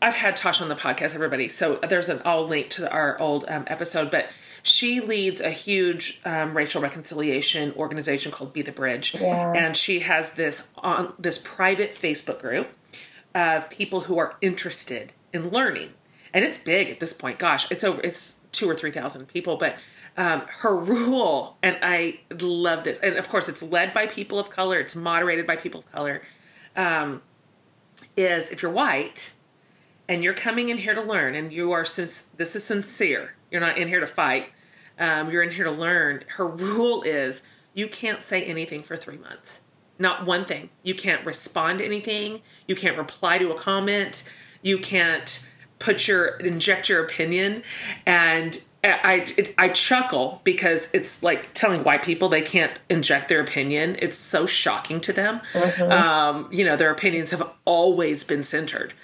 [0.00, 3.44] i've had tasha on the podcast everybody so there's an i'll link to our old
[3.48, 4.30] um, episode but
[4.62, 9.14] she leads a huge um, racial reconciliation organization called be the bridge.
[9.14, 9.52] Yeah.
[9.52, 12.68] and she has this on this private facebook group
[13.34, 15.90] of people who are interested in learning.
[16.32, 17.38] And it's big at this point.
[17.38, 19.76] Gosh it's over it's two or three thousand people but
[20.16, 24.50] um, her rule and i love this and of course it's led by people of
[24.50, 26.22] color it's moderated by people of color
[26.76, 27.22] um,
[28.16, 29.34] is if you're white
[30.08, 33.60] and you're coming in here to learn and you are since this is sincere you're
[33.60, 34.46] not in here to fight
[34.98, 37.42] um, you're in here to learn her rule is
[37.74, 39.62] you can't say anything for three months
[39.98, 44.28] not one thing you can't respond to anything you can't reply to a comment
[44.62, 45.46] you can't
[45.78, 47.62] put your inject your opinion
[48.06, 53.40] and I, it, I chuckle because it's like telling white people they can't inject their
[53.40, 53.96] opinion.
[53.98, 55.42] It's so shocking to them.
[55.90, 58.94] Um, you know, their opinions have always been centered.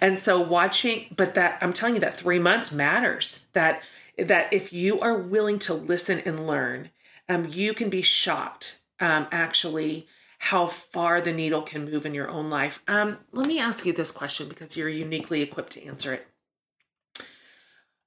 [0.00, 3.46] And so watching, but that I'm telling you that three months matters.
[3.52, 3.82] That
[4.18, 6.90] that if you are willing to listen and learn,
[7.28, 10.06] um, you can be shocked um, actually
[10.38, 12.82] how far the needle can move in your own life.
[12.86, 16.26] Um, let me ask you this question because you're uniquely equipped to answer it.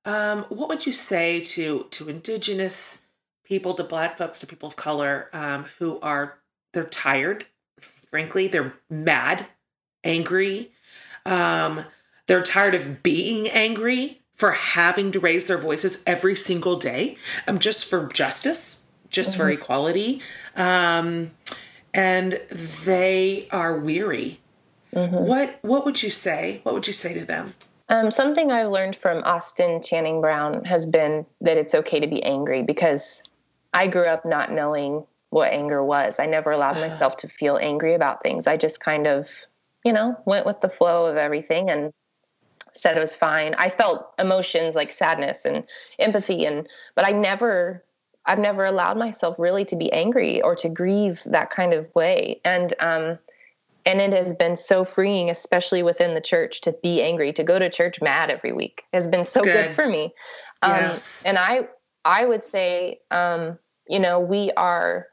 [0.06, 3.04] Um, what would you say to to indigenous
[3.44, 6.40] people, to black folks, to people of color um, who are
[6.74, 7.46] they're tired,
[7.82, 9.48] frankly, they're mad,
[10.04, 10.72] angry,
[11.26, 11.84] um,
[12.28, 17.60] they're tired of being angry for having to raise their voices every single day, um,
[17.60, 20.22] just for justice, just for equality,
[20.56, 21.32] um,
[21.94, 22.40] and
[22.86, 24.40] they are weary.
[24.92, 26.62] What what would you say?
[26.64, 27.54] What would you say to them?
[27.90, 32.24] Um, something I've learned from Austin Channing Brown has been that it's okay to be
[32.24, 33.22] angry because
[33.74, 36.18] I grew up not knowing what anger was.
[36.18, 38.48] I never allowed myself to feel angry about things.
[38.48, 39.28] I just kind of,
[39.84, 41.92] you know, went with the flow of everything and
[42.74, 43.56] said it was fine.
[43.58, 45.64] I felt emotions like sadness and
[45.98, 47.84] empathy and but I never
[48.26, 52.42] I've never allowed myself really to be angry or to grieve that kind of way.
[52.46, 53.20] And um
[53.86, 57.58] and it has been so freeing especially within the church to be angry to go
[57.58, 59.72] to church mad every week has been so good, Good.
[59.72, 60.14] for me
[60.62, 61.24] um, Yes.
[61.26, 61.62] and i
[62.06, 65.08] i would say um, you know we are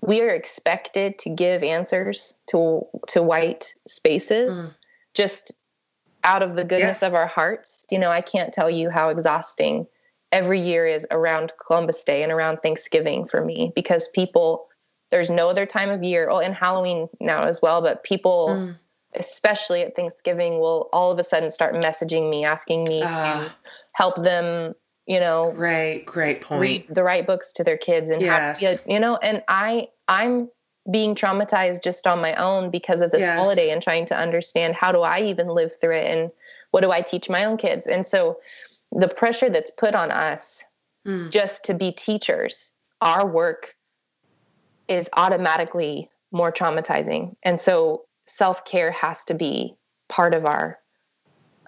[0.00, 4.78] we are expected to give answers to to white spaces
[5.14, 5.52] just
[6.24, 7.02] out of the goodness Yes.
[7.02, 9.86] of our hearts you know i can't tell you how exhausting
[10.32, 14.66] every year is around columbus day and around thanksgiving for me because people
[15.10, 18.76] there's no other time of year well and halloween now as well but people Mm.
[19.16, 23.54] especially at thanksgiving will all of a sudden start messaging me asking me to Ah.
[23.92, 24.74] help them
[25.06, 26.60] you know right, great point.
[26.60, 28.60] read the right books to their kids and Yes.
[28.62, 30.48] how you know and i i'm
[30.90, 33.38] being traumatized just on my own because of this Yes.
[33.38, 36.30] holiday and trying to understand how do i even live through it and
[36.72, 37.86] what do i teach my own kids?
[37.86, 38.38] And so
[38.92, 40.62] the pressure that's put on us
[41.06, 41.30] Mm.
[41.30, 43.74] just to be teachers our work
[44.88, 47.36] is automatically more traumatizing.
[47.42, 49.76] And so self-care has to be
[50.08, 50.78] part of our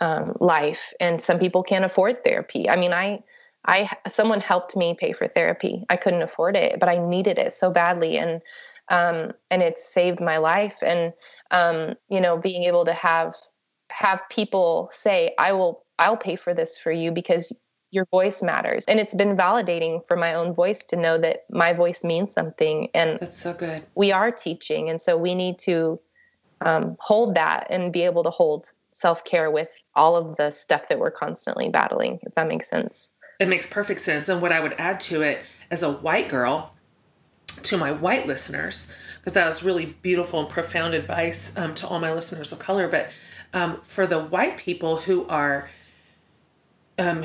[0.01, 2.69] um, life and some people can't afford therapy.
[2.69, 3.23] I mean i
[3.65, 5.85] i someone helped me pay for therapy.
[5.91, 8.17] I couldn't afford it but i needed it so badly.
[8.19, 8.41] And
[8.89, 11.13] um, and it saved my life and
[11.51, 13.35] um, you know being able to have
[13.91, 17.53] have people say i will i'll pay for this for you because
[17.93, 21.73] your voice matters and it's been validating for my own voice to know that my
[21.73, 23.85] voice means something and That's so good.
[23.95, 26.01] we are teaching and so we need to
[26.63, 30.99] um, hold that and be able to hold self-care with all of the stuff that
[30.99, 34.29] we're constantly battling if that makes sense It makes perfect sense.
[34.31, 36.73] And what I would add to it as a white girl,
[37.63, 41.99] to my white listeners, because that was really beautiful and profound advice um, to all
[41.99, 42.89] my listeners of color.
[42.89, 43.11] But
[43.53, 45.69] um, for the white people who are
[46.99, 47.25] um,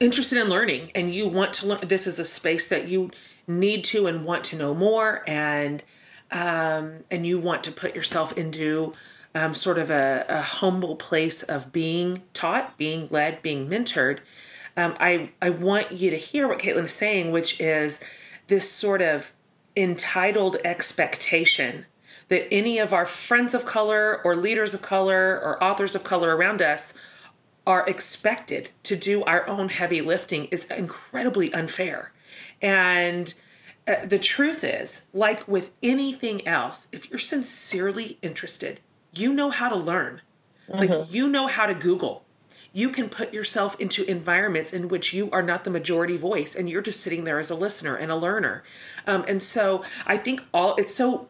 [0.00, 3.10] interested in learning and you want to learn, this is a space that you
[3.46, 5.82] need to and want to know more, and
[6.30, 8.94] um, and you want to put yourself into
[9.34, 14.18] um, sort of a, a humble place of being taught, being led, being mentored.
[14.76, 18.00] Um, I I want you to hear what Kaitlin is saying, which is
[18.52, 19.32] this sort of
[19.74, 21.86] entitled expectation
[22.28, 26.36] that any of our friends of color or leaders of color or authors of color
[26.36, 26.92] around us
[27.66, 32.12] are expected to do our own heavy lifting is incredibly unfair.
[32.60, 33.32] And
[33.88, 38.80] uh, the truth is, like with anything else, if you're sincerely interested,
[39.14, 40.20] you know how to learn.
[40.68, 41.14] Like Mm-hmm.
[41.14, 42.26] you know how to Google.
[42.72, 46.70] You can put yourself into environments in which you are not the majority voice and
[46.70, 48.62] you're just sitting there as a listener and a learner.
[49.06, 51.28] Um, and so I think all it's so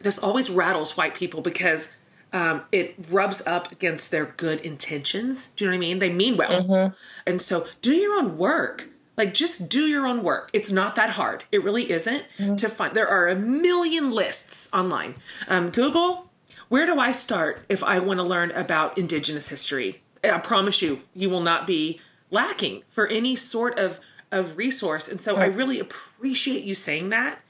[0.00, 1.92] this always rattles white people because
[2.32, 5.48] um, it rubs up against their good intentions.
[5.48, 5.98] Do you know what I mean?
[5.98, 6.94] They mean well.
[7.26, 8.88] And so do your own work.
[9.16, 10.48] Like just do your own work.
[10.54, 11.44] It's not that hard.
[11.52, 12.24] It really isn't
[12.56, 12.94] to find.
[12.94, 15.16] There are a million lists online.
[15.48, 16.30] Um, Google,
[16.68, 20.02] where do I start if I want to learn about Indigenous history?
[20.24, 22.00] I promise you, you will not be
[22.30, 24.00] lacking for any sort of
[24.30, 25.08] of resource.
[25.08, 27.40] And so I really appreciate you saying that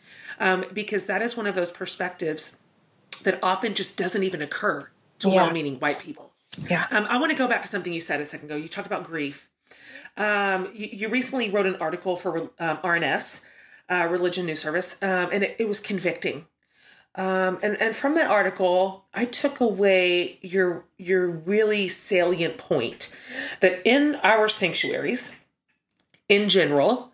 [0.41, 2.57] um, because that is one of those perspectives
[3.23, 4.89] that often just doesn't even occur
[5.21, 5.37] to Yeah.
[5.45, 6.33] well-meaning white people.
[6.69, 6.87] Yeah.
[6.91, 8.57] Um, I want to go back to something you said a second ago.
[8.57, 9.49] You talked about grief.
[10.17, 13.45] Um, you, you recently wrote an article for um, RNS,
[13.89, 16.47] uh, Religion News Service, um, and it, it was convicting.
[17.15, 23.15] Um, and and from that article, I took away your your really salient point
[23.61, 25.37] that in our sanctuaries,
[26.29, 27.13] in general,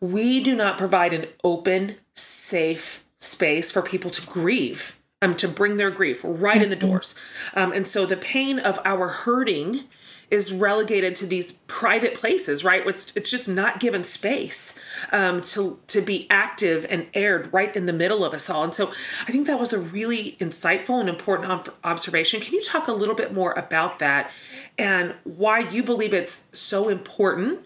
[0.00, 5.76] we do not provide an open, safe space for people to grieve, um, to bring
[5.76, 7.16] their grief right in the doors.
[7.54, 9.84] Um, and so the pain of our hurting
[10.30, 12.86] is relegated to these private places, right?
[12.86, 14.74] It's, it's just not given space
[15.12, 18.64] um, to to be active and aired right in the middle of us all.
[18.64, 18.90] And so
[19.26, 22.40] I think that was a really insightful and important observation.
[22.40, 24.30] Can you talk a little bit more about that
[24.76, 27.60] and why you believe it's so important?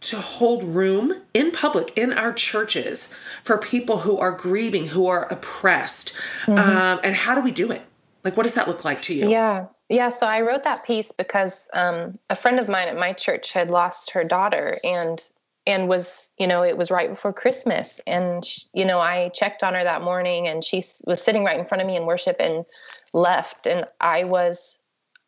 [0.00, 5.26] to hold room in public in our churches for people who are grieving, who are
[5.32, 6.12] oppressed.
[6.58, 7.80] Um, and how do we do it?
[8.22, 9.30] Like, what does that look like to you?
[9.30, 9.68] Yeah.
[9.88, 10.08] Yeah.
[10.08, 13.70] So I wrote that piece because um, a friend of mine at my church had
[13.70, 15.22] lost her daughter and
[15.66, 18.00] and was you know it was right before christmas.
[18.06, 21.58] And sh you know i checked on her that morning and she was sitting right
[21.58, 22.64] in front of me in worship and
[23.12, 23.66] left.
[23.66, 24.78] And i was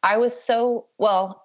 [0.02, 1.44] i was so well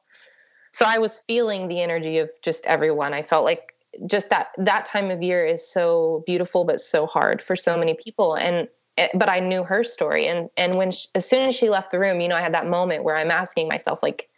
[0.73, 3.13] so i was feeling the energy of just everyone.
[3.13, 3.73] I felt like
[4.05, 7.93] just that that time of year is so beautiful but so hard for so many
[7.93, 8.35] people.
[8.35, 8.67] And
[9.01, 10.27] Eh, but i knew her story.
[10.27, 12.53] And and when she, as soon as she left the room you know i had
[12.53, 14.29] that moment where i'm asking myself like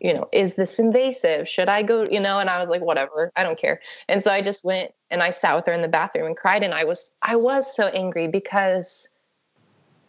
[0.00, 1.48] you know is this invasive?
[1.48, 2.40] Should i go you know?
[2.40, 3.80] And i was like whatever i don't care.
[4.08, 6.64] And so i just went and i sat with her in the bathroom and cried.
[6.64, 9.08] And i was i was so angry because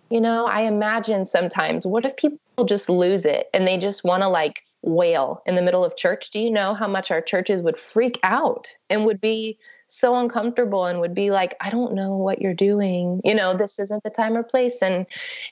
[0.09, 4.23] you know i imagine sometimes what if people just lose it and they just want
[4.23, 6.31] to like wail in the middle of church?
[6.31, 9.59] Do you know how much our churches would freak out and would be
[9.89, 13.19] so uncomfortable and would be like i don't know what you're doing.
[13.25, 14.81] You know this isn't the time or place.
[14.81, 15.05] And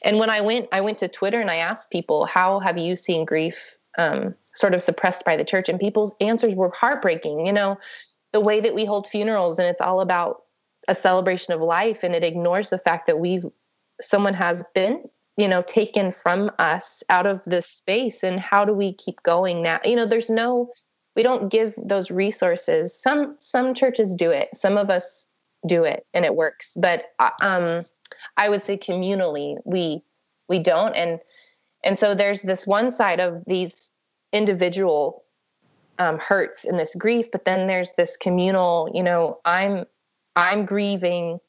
[0.03, 2.95] and when i went i went to twitter and i asked people how have you
[2.95, 5.69] seen grief um, sort of suppressed by the church?
[5.69, 7.77] And people's answers were heartbreaking you know
[8.31, 10.43] the way that we hold funerals and it's all about
[10.87, 13.45] a celebration of life and it ignores the fact that we've
[13.99, 15.03] someone has been
[15.35, 19.63] you know taken from us out of this space and how do we keep going
[19.63, 19.79] now?
[19.83, 20.69] You know there's no
[21.17, 22.97] we don't give those resources.
[22.97, 24.49] Some some churches do it.
[24.55, 25.25] Some of us
[25.67, 26.77] do it and it works.
[26.79, 27.83] But uh, um
[28.37, 30.03] i would say communally we
[30.47, 30.95] we don't.
[30.95, 31.19] And
[31.83, 33.91] and so there's this one side of these
[34.31, 35.23] individual
[35.99, 39.85] um, hurts and this grief but then there's this communal you know i'm
[40.35, 41.39] i'm grieving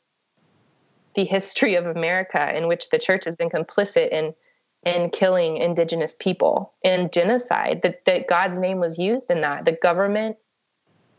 [1.15, 4.33] the history of america in which the church has been complicit in
[4.89, 6.73] in killing indigenous people.
[6.83, 9.65] And genocide that, that god's name was used in that.
[9.65, 10.37] The government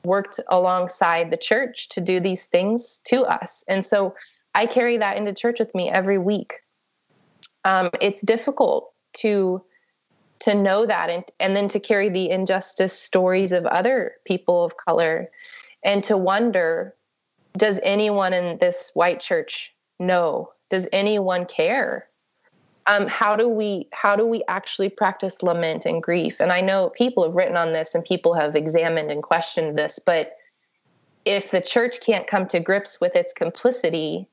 [0.03, 3.63] worked alongside the church to do these things to us.
[3.67, 4.15] And so
[4.55, 6.55] i carry that into church with me every week.
[7.63, 9.63] Um, it's difficult to
[10.39, 14.77] to know that and and then to carry the injustice stories of other people of
[14.77, 15.29] color
[15.83, 16.95] and to wonder
[17.57, 20.51] does anyone in this white church know?
[20.69, 22.08] Does anyone care
[22.89, 26.41] um, how do we how do we actually practice lament and grief?
[26.41, 29.99] And i know people have written on this and people have examined and questioned this
[30.05, 30.35] but
[31.23, 34.27] if the church can't come to grips with its complicity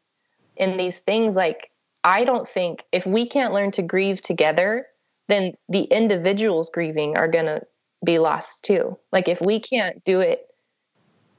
[0.56, 1.70] in these things like
[2.02, 4.86] i don't think if we can't learn to grieve together
[5.28, 7.60] then the individuals grieving are going to
[8.04, 8.96] be lost too.
[9.10, 10.46] Like if we can't do it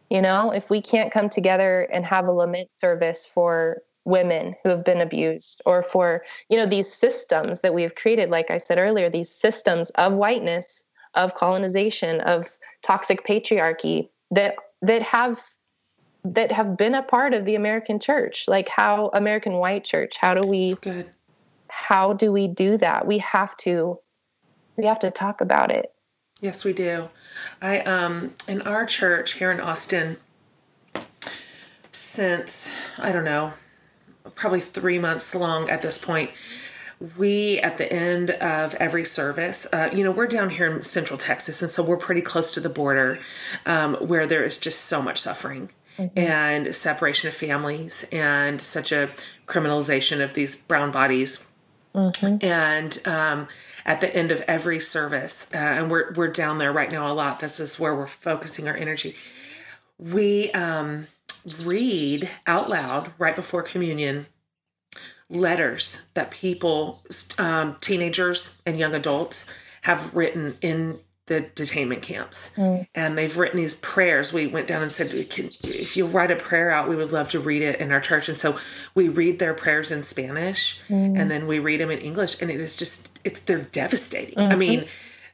[0.09, 4.69] you know if we can't come together and have a lament service for women who
[4.69, 8.77] have been abused or for you know these systems that we've created like i said
[8.77, 15.41] earlier these systems of whiteness of colonization of toxic patriarchy that that have
[16.23, 20.33] that have been a part of the american church like how american white church how
[20.33, 20.73] do we
[21.67, 23.99] how do we do that we have to
[24.77, 25.91] we have to talk about it
[26.39, 27.09] Yes, we do.
[27.61, 30.17] I um in our church here in Austin.
[31.91, 33.53] since I don't know,
[34.35, 36.31] probably three months long at this point.
[37.15, 41.19] We, at the end of every service, uh, you know, we're down here in Central
[41.19, 43.19] Texas, and so we're pretty close to the border
[43.67, 45.69] um, where there is just so much suffering.
[45.97, 46.19] Mm-hmm.
[46.19, 49.09] and separation of families and such a
[49.47, 51.47] criminalization of these brown bodies.
[51.95, 52.45] Mm-hmm.
[52.45, 53.47] And um,
[53.83, 57.13] at the end of every service, uh, and we're we're down there right now a
[57.13, 57.39] lot.
[57.39, 59.15] This is where we're focusing our energy.
[59.99, 61.07] We um,
[61.61, 64.27] read out loud right before communion
[65.29, 67.03] letters that people,
[67.37, 69.49] um, teenagers and young adults,
[69.81, 72.51] have written in the detainment camps.
[72.55, 72.87] Mm.
[72.95, 74.31] And they've written these prayers.
[74.31, 77.39] We went down and said, if you write a prayer out, we would love to
[77.39, 78.29] read it in our church.
[78.29, 78.57] And so
[78.95, 81.19] we read their prayers in Spanish mm.
[81.19, 82.41] and then we read them in English.
[82.41, 84.35] And it is just, it's, they're devastating.
[84.35, 84.51] Mm-hmm.
[84.51, 84.85] I mean,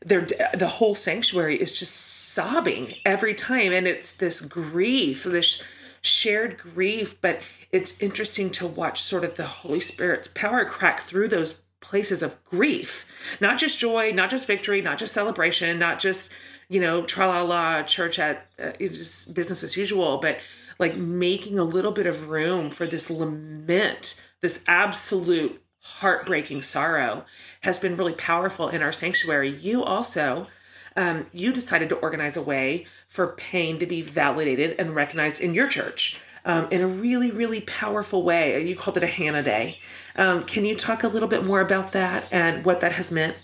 [0.04, 1.96] they're, the whole sanctuary is just
[2.34, 3.72] sobbing every time.
[3.72, 5.64] And it's this grief, this
[6.02, 7.20] shared grief.
[7.22, 12.24] But it's interesting to watch sort of the Holy Spirit's power crack through those places
[12.24, 13.06] of grief,
[13.42, 16.32] not just joy, not just victory, not just celebration, not just,
[16.70, 20.40] you know, tra la la church at uh, just business as usual, but
[20.80, 27.26] like making a little bit of room for this lament, this absolute heartbreaking sorrow
[27.62, 29.50] has been really powerful in our sanctuary.
[29.50, 30.48] You also,
[30.96, 35.54] um, you decided to organize a way for pain to be validated and recognized in
[35.54, 38.66] your church um, in a really, really powerful way.
[38.66, 39.80] You called it a Hannah Day.
[40.16, 43.42] Um, can you talk a little bit more about that and what that has meant?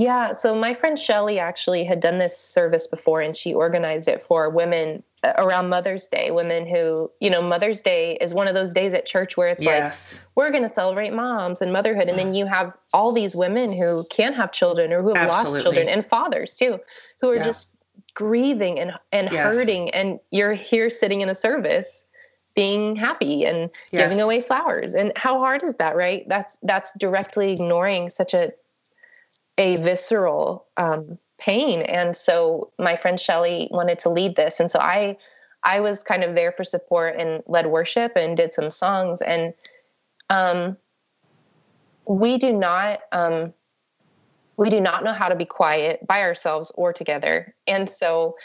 [0.00, 4.22] Yeah, so my friend Shelly actually had done this service before and she organized it
[4.22, 6.30] for women uh, around Mother's Day.
[6.30, 9.62] Women who, you know, Mother's Day is one of those days at church where it's
[9.62, 10.22] yes.
[10.22, 12.08] like, we're going to celebrate moms and motherhood.
[12.08, 15.52] And then you have all these women who can't have children or who have Absolutely.
[15.52, 16.80] lost children and fathers too,
[17.20, 17.44] who are yeah.
[17.44, 17.70] just
[18.14, 19.52] grieving and, and yes.
[19.52, 19.90] hurting.
[19.90, 22.06] And you're here sitting in a service
[22.54, 24.02] being happy and yes.
[24.02, 28.52] giving away flowers and how hard is that right that's that's directly ignoring such a
[29.58, 31.82] a visceral um, pain.
[31.82, 34.60] And so my friend shelly wanted to lead this.
[34.60, 35.16] And so i
[35.62, 39.20] i was kind of there for support and led worship and did some songs.
[39.22, 39.54] And
[40.28, 40.76] um
[42.06, 43.52] we do not um
[44.56, 47.54] we do not know how to be quiet by ourselves or together.
[47.66, 48.36] And so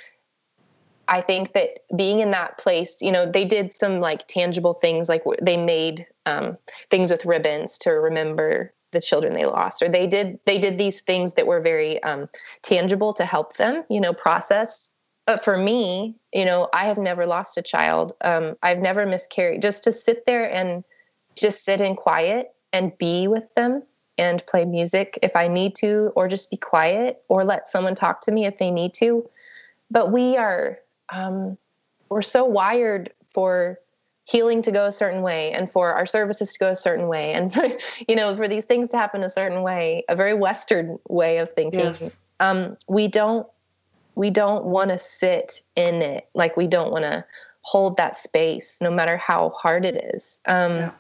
[1.10, 5.10] I think that being in that place, you know, they did some like tangible things,
[5.10, 6.58] like they made um,
[6.90, 11.02] things with ribbons to remember the children they lost, or they did they did these
[11.02, 12.28] things that were very um,
[12.64, 14.90] tangible to help them, you know, process.
[15.28, 18.14] But for me, you know, I have never lost a child.
[18.22, 19.62] Um, I've never miscarried.
[19.62, 20.84] Just to sit there and
[21.36, 23.84] just sit in quiet and be with them
[24.18, 28.22] and play music if I need to, or just be quiet, or let someone talk
[28.22, 29.30] to me if they need to.
[29.92, 30.80] But we are
[31.10, 31.58] um,
[32.10, 33.80] we're so wired for
[34.26, 37.32] healing to go a certain way and for our services to go a certain way
[37.32, 37.64] and for,
[38.08, 41.52] you know for these things to happen a certain way a very western way of
[41.52, 41.80] thinking.
[41.80, 42.18] Yes.
[42.40, 43.48] um, we don't
[44.16, 46.28] we don't want to sit in it.
[46.34, 47.26] Like we don't want to
[47.62, 50.40] hold that space no matter how hard it is.
[50.46, 50.92] Um, yeah.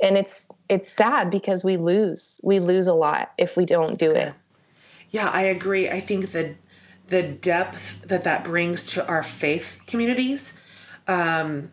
[0.00, 4.10] and it's it's sad because we lose we lose a lot if we don't do
[4.10, 4.32] it.
[5.10, 5.90] yeah i agree.
[5.90, 6.54] I think the
[7.08, 10.58] the depth that that brings to our faith communities
[11.08, 11.70] um,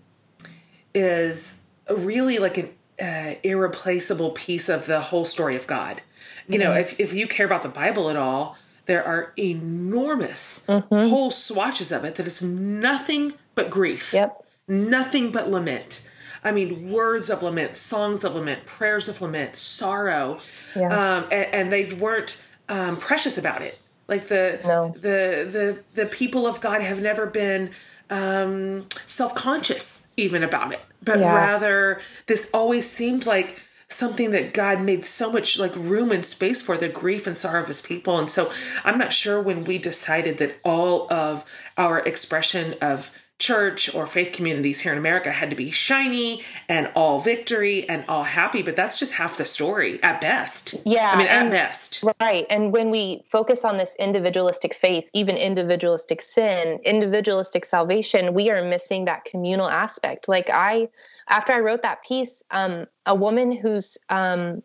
[0.93, 2.69] is really like an
[3.01, 6.01] uh, irreplaceable piece of the whole story of God.
[6.47, 6.69] You mm-hmm.
[6.69, 11.09] know, if, if you care about the Bible at all, there are enormous mm-hmm.
[11.09, 14.13] whole swatches of it that is nothing but grief.
[14.13, 14.45] Yep.
[14.67, 16.09] Nothing but lament.
[16.43, 20.39] I mean, words of lament, songs of lament, prayers of lament, sorrow.
[20.75, 20.87] Yeah.
[20.87, 23.79] Um, and, and, they weren't um, precious about it.
[24.07, 24.93] Like the no.
[24.93, 27.71] the the the people of God have never been
[28.13, 31.33] um, self conscious even about it, but yeah.
[31.33, 36.61] rather this always seemed like something that God made so much like room and space
[36.61, 38.17] for the grief and sorrow of his people.
[38.17, 38.51] And so
[38.83, 41.45] I'm not sure when we decided that all of
[41.77, 46.89] our expression of church or faith communities here in America had to be shiny and
[46.95, 50.75] all victory and all happy, but that's just half the story at best.
[50.85, 51.11] Yeah.
[51.13, 52.05] I mean, at best.
[52.21, 52.45] Right.
[52.49, 58.63] And when we focus on this individualistic faith, even individualistic sin, individualistic salvation, we are
[58.63, 60.29] missing that communal aspect.
[60.29, 60.87] Like, I,
[61.27, 64.63] after I wrote that piece, um, a woman whose um,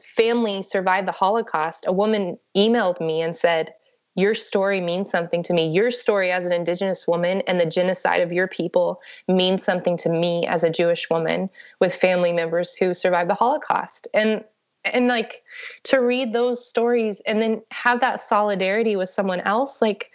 [0.00, 3.74] family survived the Holocaust, a woman emailed me and said,
[4.14, 5.68] your story means something to me.
[5.68, 10.08] Your story as an Indigenous woman and the genocide of your people means something to
[10.08, 11.50] me as a Jewish woman
[11.80, 14.06] with family members who survived the Holocaust.
[14.14, 14.44] And
[14.84, 15.42] and like
[15.84, 20.10] to read those stories and then have that solidarity with someone else, like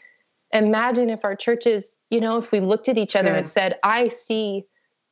[0.53, 4.09] imagine if our churches, you know, if we looked at each other and said, I
[4.09, 4.65] see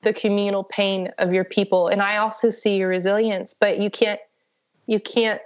[0.03, 4.19] the communal pain of your people and I also see your resilience, but you can't
[4.85, 5.41] you can't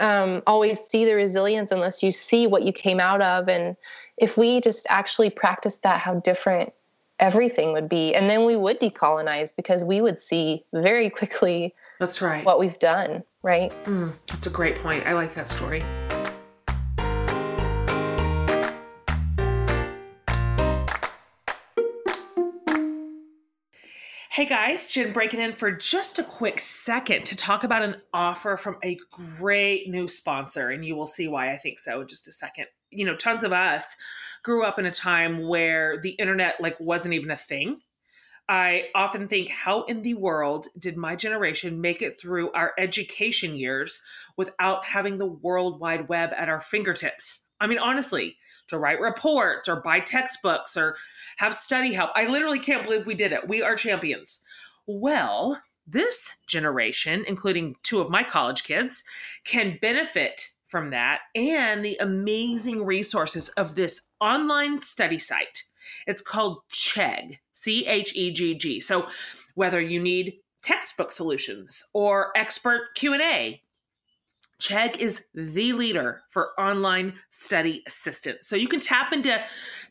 [0.00, 3.48] um, always see the resilience unless you see what you came out of.
[3.48, 3.76] And
[4.16, 6.72] if we just actually practice that, how different
[7.18, 8.14] everything would be.
[8.14, 12.78] And then we would decolonize because we would see very quickly that's right what we've
[12.78, 13.72] done, right?
[13.84, 15.06] Mm, that's a great point.
[15.06, 15.84] I like that story.
[24.32, 28.56] Hey guys, Jen breaking in for just a quick second to talk about an offer
[28.56, 32.26] from a great new sponsor, and you will see why I think so in just
[32.26, 32.64] a second.
[32.90, 33.84] You know, tons of us
[34.42, 37.80] grew up in a time where the internet like wasn't even a thing.
[38.48, 43.54] I often think, how in the world did my generation make it through our education
[43.54, 44.00] years
[44.38, 47.48] without having the World Wide Web at our fingertips?
[47.62, 48.36] I mean, honestly,
[48.68, 50.96] to write reports or buy textbooks or
[51.36, 52.10] have study help.
[52.14, 53.48] I literally can't believe we did it.
[53.48, 54.40] We are champions.
[54.86, 59.04] Well, this generation, including two of my college kids,
[59.44, 65.62] can benefit from that and the amazing resources of this online study site.
[66.06, 68.80] It's called Chegg, C H E G G.
[68.80, 69.06] So,
[69.54, 73.60] whether you need textbook solutions or expert Q&A
[74.62, 78.46] Chegg is the leader for online study assistance.
[78.46, 79.42] So you can tap into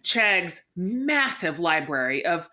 [0.01, 2.47] Chegg's massive library of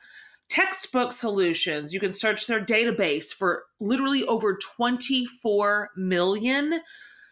[0.48, 1.94] textbook solutions.
[1.94, 6.80] You can search their database for literally over 24 million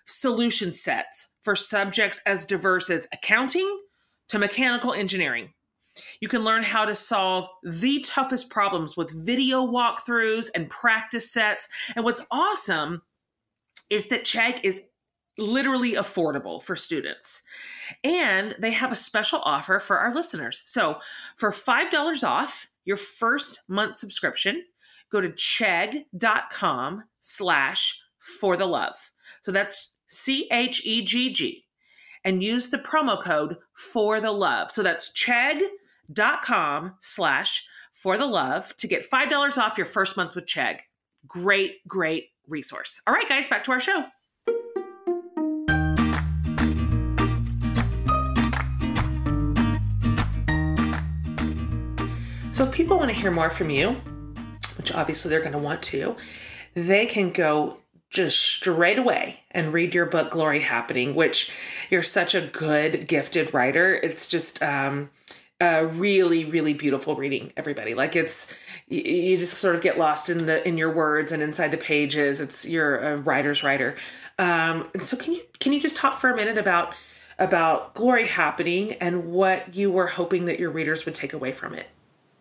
[0.04, 3.68] solution sets for subjects as diverse as accounting
[4.28, 5.52] to mechanical engineering.
[6.20, 11.66] You can learn how to solve the toughest problems with video walkthroughs and practice sets.
[11.96, 13.02] And what's awesome
[13.90, 14.82] is that Chegg is
[15.38, 17.42] literally affordable for students.
[18.02, 20.62] And they have a special offer for our listeners.
[20.64, 20.98] So
[21.36, 24.64] for $5 off your first month subscription,
[25.10, 28.96] go to chegg.com slash for the love.
[29.42, 31.64] So that's C H E G G
[32.24, 34.70] and use the promo code for the love.
[34.70, 40.46] So that's chegg.com slash for the love to get $5 off your first month with
[40.46, 40.80] Chegg.
[41.26, 43.00] Great, great resource.
[43.06, 44.04] All right, guys, back to our show.
[52.56, 53.96] So, if people want to hear more from you,
[54.78, 56.16] which obviously they're going to want to,
[56.72, 57.78] they can go
[58.08, 61.52] just straight away and read your book, Glory Happening, which
[61.90, 63.94] you're such a good, gifted writer.
[63.94, 65.10] It's just, um,
[65.60, 67.94] a really really beautiful reading everybody.
[67.94, 68.54] Like it's
[68.88, 71.78] you, you, just sort of get lost in the in your words and inside the
[71.78, 72.40] pages.
[72.40, 73.96] It's you're a writer's writer.
[74.38, 76.94] Um and so can you can you just talk for a minute about
[77.38, 81.74] about glory happening and what you were hoping that your readers would take away from
[81.74, 81.86] it?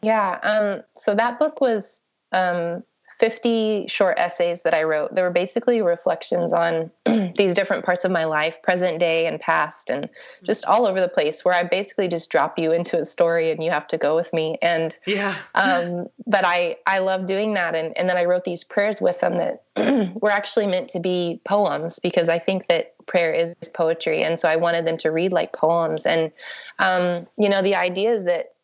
[0.01, 2.01] Yeah um so that book was
[2.33, 2.83] um
[3.19, 5.15] 50 short essays that I wrote.
[5.15, 6.91] They were basically reflections on
[7.35, 10.09] these different parts of my life, present day and past, and
[10.43, 13.63] just all over the place, where I basically just drop you into a story and
[13.63, 14.57] you have to go with me.
[14.61, 17.73] And yeah, um, but I I love doing that.
[17.73, 19.63] And and then I wrote these prayers with them that
[20.21, 24.49] were actually meant to be poems because I think that prayer is poetry, and so
[24.49, 26.05] I wanted them to read like poems.
[26.05, 26.33] And
[26.79, 28.54] um, you know, the idea is that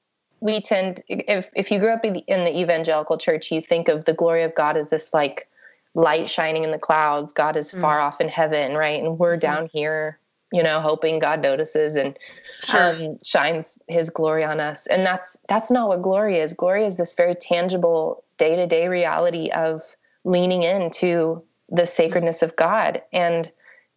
[0.42, 3.88] we tend if if you grew up in the, in the evangelical church you think
[3.88, 5.48] of the glory of god as this like
[5.94, 7.80] light shining in the clouds god is mm.
[7.80, 9.40] far off in heaven right and we're mm-hmm.
[9.40, 10.20] down here
[10.52, 12.18] you know hoping god notices and
[12.60, 12.94] sure.
[12.94, 16.98] um, shines his glory on us and that's that's not what glory is glory is
[16.98, 19.82] this very tangible day-to-day reality of
[20.24, 23.52] leaning into the sacredness of god and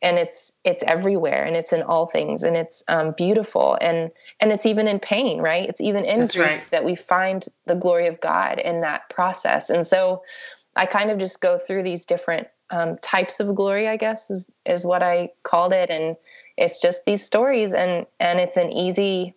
[0.05, 4.53] and it's it's everywhere and it's in all things and it's um, beautiful and and
[4.53, 5.69] it's even in pain right?
[5.69, 6.71] It's even in grief right.
[6.71, 10.23] that we find the glory of god in that process and so
[10.77, 14.47] i kind of just go through these different um, types of glory i guess is
[14.67, 16.17] is what i called it and
[16.57, 19.35] it's just these stories and and it's an easy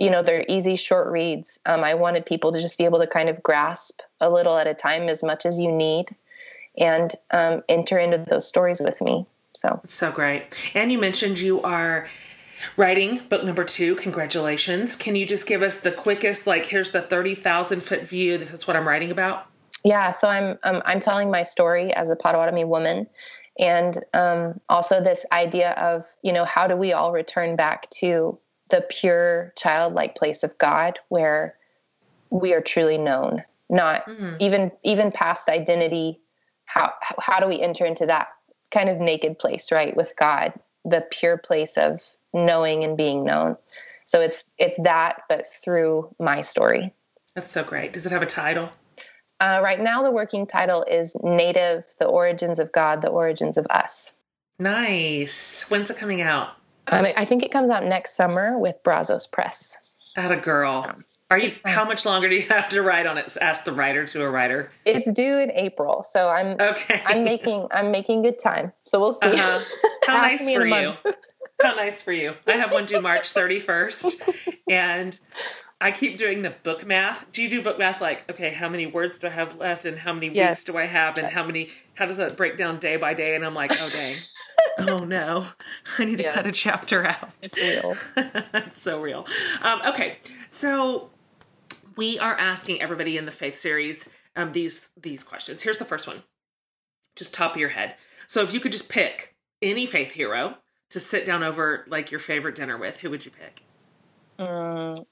[0.00, 1.58] you know they're easy short reads.
[1.66, 4.66] Um, i wanted people to just be able to kind of grasp a little at
[4.66, 6.14] a time as much as you need
[6.76, 9.26] and um, enter into those stories with me
[9.58, 10.44] so so great.
[10.74, 12.06] And you mentioned you are
[12.76, 13.94] writing book number two.
[13.96, 14.96] Congratulations.
[14.96, 18.38] Can you just give us the quickest, like, here's the 30,000 foot view.
[18.38, 19.46] This is what I'm writing about.
[19.84, 20.10] Yeah.
[20.10, 23.06] So I'm, um, I'm telling my story as a Potawatomi woman.
[23.58, 28.38] And um, also this idea of, you know, how do we all return back to
[28.70, 31.56] the pure childlike place of God where
[32.30, 34.36] we are truly known, not mm-hmm.
[34.40, 36.20] even, even past identity.
[36.66, 38.28] How, how do we enter into that
[38.70, 40.52] kind of naked place, right, with God,
[40.84, 42.02] the pure place of
[42.32, 43.56] knowing and being known.
[44.04, 46.94] So it's it's that, but through my story.
[47.34, 47.92] That's so great.
[47.92, 48.70] Does it have a title?
[49.40, 53.66] Uh, right now, the working title is Native: The Origins of God, the Origins of
[53.70, 54.14] Us.
[54.58, 55.70] Nice.
[55.70, 56.50] When's it coming out?
[56.90, 59.94] Um, I think it comes out next summer with Brazos Press.
[60.16, 60.90] At a girl.
[61.30, 61.54] Are you?
[61.64, 63.36] How much longer do you have to write on it?
[63.40, 64.72] Ask the writer to a writer.
[64.84, 67.02] It's due in April, so I'm okay.
[67.04, 68.72] I'm making I'm making good time.
[68.84, 69.26] So we'll see.
[69.26, 69.88] Uh-huh.
[70.06, 70.94] How nice for you.
[71.62, 72.34] How nice for you.
[72.46, 74.34] I have one due March 31st,
[74.70, 75.18] and
[75.80, 77.30] I keep doing the book math.
[77.32, 79.98] Do you do book math like, okay, how many words do I have left and
[79.98, 80.50] how many yes.
[80.50, 83.36] weeks do I have and how many, how does that break down day by day?
[83.36, 84.16] And I'm like, oh, dang.
[84.78, 85.46] Oh, no.
[85.98, 86.34] I need to yeah.
[86.34, 87.30] cut a chapter out.
[87.42, 87.96] It's real.
[88.54, 89.26] it's so real.
[89.62, 90.18] Um, okay.
[90.48, 91.10] So
[91.96, 95.62] we are asking everybody in the faith series um, these, these questions.
[95.62, 96.22] Here's the first one.
[97.16, 97.96] Just top of your head.
[98.26, 100.56] So if you could just pick any faith hero
[100.90, 103.62] to sit down over like your favorite dinner with, who would you pick?
[104.38, 105.04] Mm,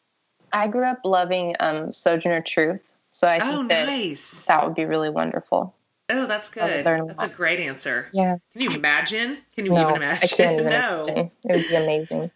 [0.53, 4.47] I grew up loving um, Sojourner Truth, so I think oh, that nice.
[4.47, 5.75] that would be really wonderful.
[6.09, 6.85] Oh, that's good.
[6.85, 8.09] That's a great answer.
[8.13, 8.37] Yeah.
[8.53, 9.39] Can you imagine?
[9.55, 10.29] Can you no, even imagine?
[10.33, 11.03] I can't even no.
[11.03, 11.31] Imagine.
[11.45, 12.31] It would be amazing.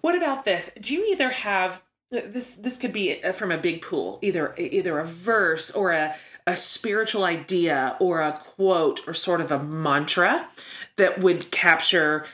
[0.00, 0.70] What about this?
[0.80, 2.50] Do you either have this?
[2.50, 6.14] This could be from a big pool, either either a verse or a
[6.46, 10.48] a spiritual idea or a quote or sort of a mantra
[10.96, 12.24] that would capture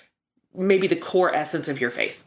[0.54, 2.24] maybe the core essence of your faith.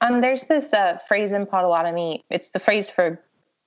[0.00, 2.22] Um, there's this uh, phrase in Potawatomi.
[2.30, 3.18] It's the phrase for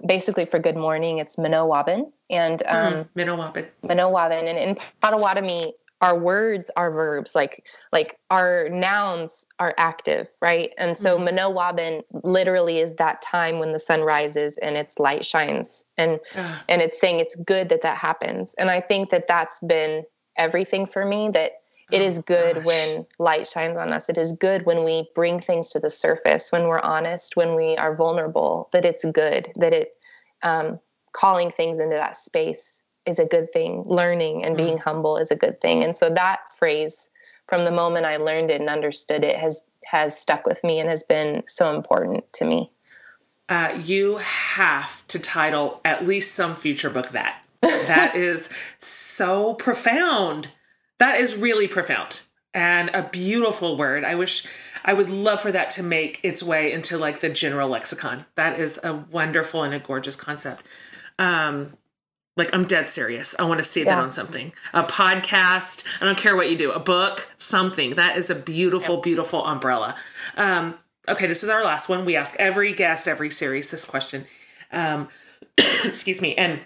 [0.06, 1.18] basically for good morning.
[1.18, 3.68] It's Minowabin and um, mm, Minowabin.
[3.84, 7.34] Minowabin, and in Potawatomi, our words are verbs.
[7.34, 10.74] Like like our nouns are active, right?
[10.78, 11.28] And so mm-hmm.
[11.28, 16.82] Minowabin literally is that time when the sun rises and its light shines, and and
[16.82, 18.54] it's saying it's good that that happens.
[18.58, 20.04] And I think that that's been
[20.38, 21.30] everything for me.
[21.30, 21.54] That
[21.92, 24.10] it is good when light shines on us.
[24.10, 27.78] It is good when we bring things to the surface, when we're honest, when we
[27.78, 29.96] are vulnerable, that it's good, that it
[30.44, 30.80] um,
[31.14, 33.84] calling things into that space is a good thing.
[33.86, 34.82] Learning and being mm.
[34.82, 35.84] humble is a good thing.
[35.84, 37.10] And so that phrase,
[37.48, 40.90] from the moment I learned it and understood it, has has stuck with me and
[40.90, 42.70] has been so important to me.
[43.48, 47.48] Uh, you have to title at least some future book that.
[47.62, 50.50] That is so profound.
[51.00, 52.22] That is really profound
[52.54, 54.04] and a beautiful word.
[54.04, 54.48] I wish
[54.84, 58.26] I would love for that to make its way into like the general lexicon.
[58.34, 60.64] That is a wonderful and a gorgeous concept.
[61.20, 61.78] Um,
[62.36, 63.36] like I'm dead serious.
[63.38, 63.96] I want to see yeah.
[63.96, 64.54] that on something.
[64.74, 65.86] A podcast.
[66.02, 66.72] I don't care what you do.
[66.72, 67.92] A book, something.
[67.92, 69.04] That is a beautiful, yep.
[69.04, 69.96] beautiful umbrella.
[70.36, 70.78] Um,
[71.08, 72.06] okay, this is our last one.
[72.06, 74.26] We ask every guest, every series this question.
[74.72, 75.10] Um,
[75.84, 76.62] excuse me, and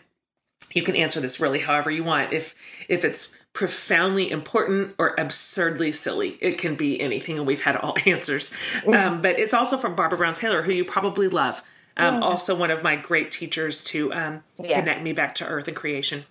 [0.74, 2.32] you can answer this really however you want.
[2.32, 2.56] If
[2.88, 6.38] if it's profoundly important or absurdly silly.
[6.42, 8.52] It can be anything, and we've had all answers.
[8.82, 8.94] Mm-hmm.
[8.94, 11.62] Um, but it's also from Barbara Brown Taylor, who you probably love.
[11.98, 12.22] Um, yeah.
[12.22, 14.80] Also, one of my great teachers to um, yeah.
[14.80, 16.26] connect me back to earth and creation.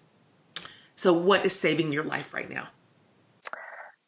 [0.95, 2.69] So, what is saving your life right now?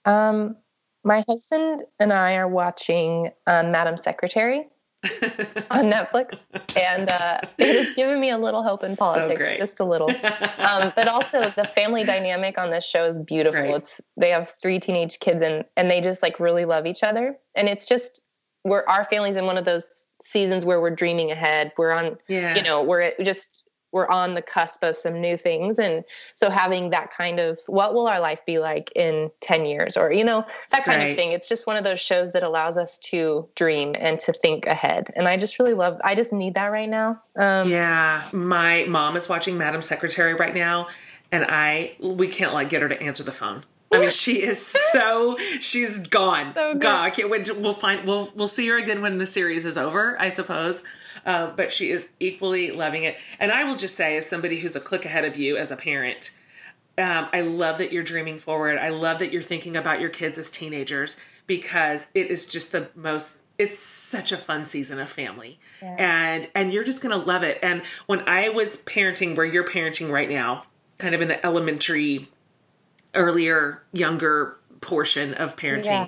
[0.04, 0.56] Um,
[1.04, 4.64] my husband and I are watching um, Madam Secretary.
[5.70, 6.44] On Netflix,
[6.76, 10.10] and uh, it has given me a little hope in politics, so just a little.
[10.62, 13.74] Um, but also, the family dynamic on this show is beautiful.
[13.74, 17.36] It's they have three teenage kids, and and they just like really love each other,
[17.54, 18.22] and it's just
[18.64, 19.88] we're our family's in one of those
[20.22, 21.72] seasons where we're dreaming ahead.
[21.76, 22.56] We're on, yeah.
[22.56, 23.61] you know, we're just
[23.92, 27.94] we're on the cusp of some new things and so having that kind of what
[27.94, 31.10] will our life be like in 10 years or you know that That's kind great.
[31.10, 34.32] of thing it's just one of those shows that allows us to dream and to
[34.32, 38.26] think ahead and i just really love i just need that right now um, yeah
[38.32, 40.88] my mom is watching madam secretary right now
[41.30, 43.64] and i we can't like get her to answer the phone
[43.94, 44.58] I mean, she is
[44.92, 46.54] so she's gone.
[46.54, 47.44] So God, I can't wait.
[47.44, 48.06] To, we'll find.
[48.06, 50.82] We'll we'll see her again when the series is over, I suppose.
[51.24, 53.18] Uh, but she is equally loving it.
[53.38, 55.76] And I will just say, as somebody who's a click ahead of you as a
[55.76, 56.30] parent,
[56.98, 58.76] um, I love that you're dreaming forward.
[58.78, 61.16] I love that you're thinking about your kids as teenagers
[61.46, 65.96] because it is just the most it's such a fun season of family yeah.
[65.98, 70.10] and and you're just gonna love it and when i was parenting where you're parenting
[70.10, 70.64] right now
[70.98, 72.28] kind of in the elementary
[73.14, 76.06] earlier younger portion of parenting yeah.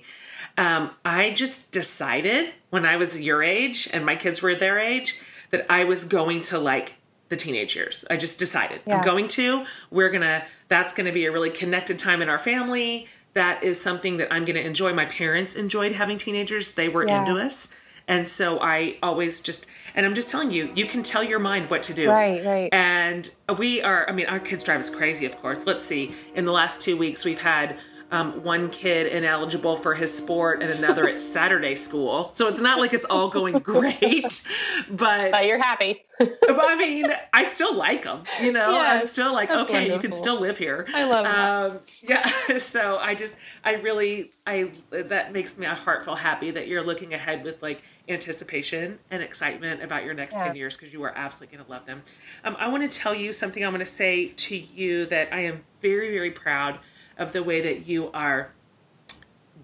[0.56, 5.20] Um, I just decided when I was your age and my kids were their age
[5.50, 6.94] that I was going to like
[7.28, 8.04] the teenage years.
[8.10, 8.98] I just decided yeah.
[8.98, 9.64] I'm going to.
[9.90, 10.44] We're gonna.
[10.68, 13.08] That's going to be a really connected time in our family.
[13.34, 14.92] That is something that I'm going to enjoy.
[14.92, 16.72] My parents enjoyed having teenagers.
[16.72, 17.20] They were yeah.
[17.20, 17.68] into us.
[18.06, 21.70] And so I always just, and I'm just telling you, you can tell your mind
[21.70, 22.10] what to do.
[22.10, 22.68] Right, right.
[22.72, 25.64] And we are, I mean, our kids drive us crazy, of course.
[25.64, 26.14] Let's see.
[26.34, 27.78] In the last two weeks, we've had
[28.10, 32.30] um, one kid ineligible for his sport and another at Saturday school.
[32.32, 34.46] So it's not like it's all going great,
[34.90, 36.04] but, but you're happy.
[36.20, 38.22] I mean, I still like them.
[38.40, 39.94] You know, yes, I'm still like, okay, wonderful.
[39.94, 40.86] you can still live here.
[40.94, 42.30] I love um, Yeah.
[42.58, 46.82] So I just, I really, I that makes me a heart feel happy that you're
[46.82, 50.44] looking ahead with like anticipation and excitement about your next yeah.
[50.44, 52.02] 10 years because you are absolutely going to love them.
[52.44, 55.40] Um, I want to tell you something I'm going to say to you that I
[55.40, 56.78] am very, very proud
[57.18, 58.52] of the way that you are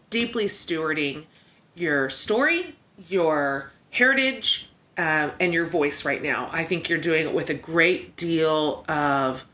[0.08, 1.24] deeply stewarding
[1.74, 2.76] your story,
[3.08, 6.50] your heritage, uh, and your voice right now.
[6.52, 9.46] I think you're doing it with a great deal of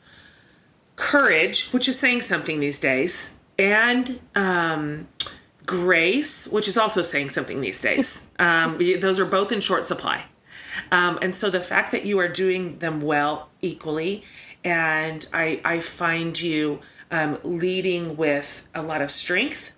[0.97, 5.09] courage, which is saying something these days, and um,
[5.65, 8.27] grace, which is also saying something these days.
[8.39, 10.27] Um, those are both in short supply.
[10.93, 14.25] Um, and so the fact that you are doing them well equally,
[14.63, 16.81] and I, I find you
[17.11, 19.73] um, leading with a lot of strength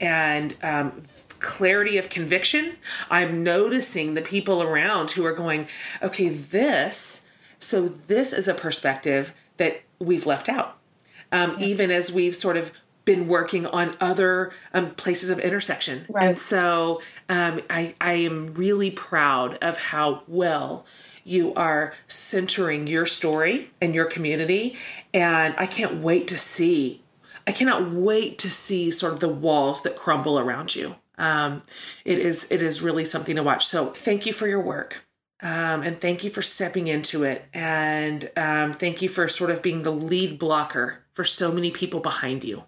[0.00, 1.02] and um,
[1.40, 2.76] clarity of conviction.
[3.10, 5.66] I'm noticing the people around who are going,
[6.02, 7.22] okay, this,
[7.58, 10.78] so this is a perspective that we've left out.
[11.32, 11.66] Um, yeah.
[11.66, 12.72] Even as we've sort of
[13.04, 16.06] been working on other um, places of intersection.
[16.08, 16.28] Right.
[16.28, 20.84] And so um, I, I am really proud of how well
[21.24, 24.76] you are centering your story and your community.
[25.12, 27.02] And I can't wait to see,
[27.46, 30.96] I cannot wait to see sort of the walls that crumble around you.
[31.18, 31.62] Um,
[32.04, 33.66] it is it is really something to watch.
[33.66, 35.04] So thank you for your work.
[35.42, 37.46] Um, and thank you for stepping into it.
[37.54, 42.00] And um, thank you for sort of being the lead blocker for so many people
[42.00, 42.64] behind you.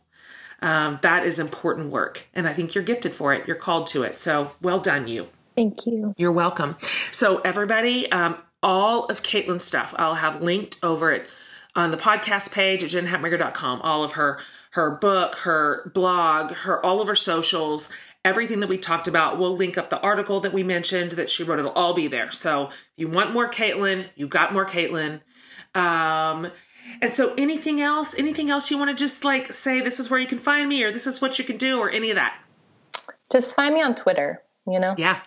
[0.63, 2.29] Um, that is important work.
[2.33, 3.47] And I think you're gifted for it.
[3.47, 4.19] You're called to it.
[4.19, 5.29] So well done, you.
[5.55, 6.15] Thank you.
[6.17, 6.77] You're welcome.
[7.11, 11.29] So, everybody, um, all of Kaitlin's stuff I'll have linked over it
[11.75, 13.81] on the podcast page at jenhatmaker.com.
[13.83, 14.39] All of her
[14.73, 17.91] her book, her blog, her all of her socials,
[18.25, 19.39] everything that we talked about.
[19.39, 21.59] We'll link up the article that we mentioned that she wrote.
[21.59, 22.31] It'll all be there.
[22.31, 25.21] So if you want more Kaitlin, you got more Caitlin.
[25.75, 26.51] Um,
[27.01, 30.21] and so anything else, anything else you want to just like say, this is where
[30.21, 32.39] you can find me or this is what you can do or any of that?
[33.31, 34.95] Just find me on Twitter, you know?
[34.99, 35.21] Yeah.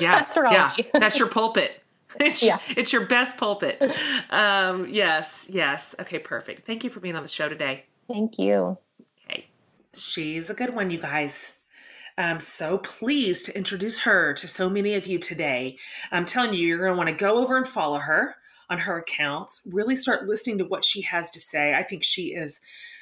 [0.00, 0.16] Yeah.
[0.16, 0.74] That's where yeah.
[0.92, 1.78] That's your pulpit.
[2.20, 2.58] It's, yeah.
[2.76, 3.82] it's your best pulpit.
[4.28, 5.94] Um, yes, yes.
[5.98, 6.66] Okay, perfect.
[6.66, 7.86] Thank you for being on the show today.
[8.06, 8.76] Thank you.
[9.30, 9.46] Okay.
[9.94, 11.54] She's a good one, you guys.
[12.18, 15.78] I'm so pleased to introduce her to so many of you today.
[16.10, 18.36] I'm telling you, you're going to want to go over and follow her
[18.68, 21.74] on her accounts, really start listening to what she has to say.
[21.74, 22.60] I think she is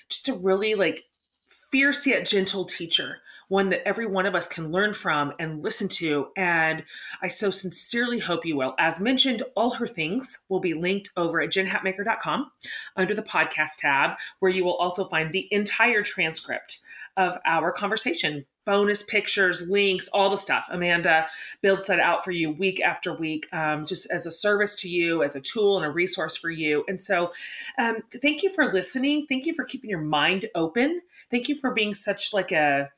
[0.09, 1.07] just a really like
[1.49, 3.19] fierce yet gentle teacher
[3.51, 6.29] one that every one of us can learn from and listen to.
[6.37, 6.85] And
[7.21, 8.75] I so sincerely hope you will.
[8.79, 12.53] As mentioned, all her things will be linked over at jenhatmaker.com
[12.97, 16.79] under the podcast tab, where you will also find the entire transcript
[17.17, 20.69] of our conversation bonus pictures, links, all the stuff.
[20.71, 21.27] Amanda
[21.61, 25.25] builds that out for you week after week, um, just as a service to you,
[25.25, 26.85] as a tool and a resource for you.
[26.87, 27.33] And so,
[27.79, 29.27] um, thank you for listening.
[29.27, 31.01] Thank you for keeping your mind open.
[31.33, 32.91] Thank you for being such like a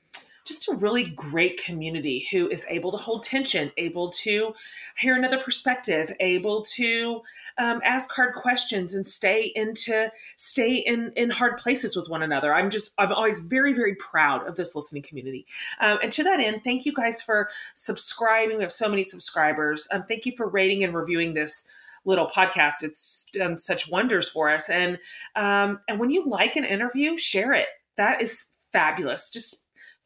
[0.44, 4.54] just a really great community who is able to hold tension, able to
[4.96, 7.22] hear another perspective, able to
[7.58, 12.54] um, ask hard questions and stay into stay in in hard places with one another.
[12.54, 15.46] I'm just I'm always very very proud of this listening community.
[15.80, 18.56] Um, and to that end, thank you guys for subscribing.
[18.56, 19.86] We have so many subscribers.
[19.92, 21.64] Um, thank you for rating and reviewing this
[22.04, 22.82] little podcast.
[22.82, 24.68] It's done such wonders for us.
[24.68, 24.98] And
[25.36, 27.68] um, and when you like an interview, share it.
[27.96, 29.30] That is fabulous.
[29.30, 29.61] Just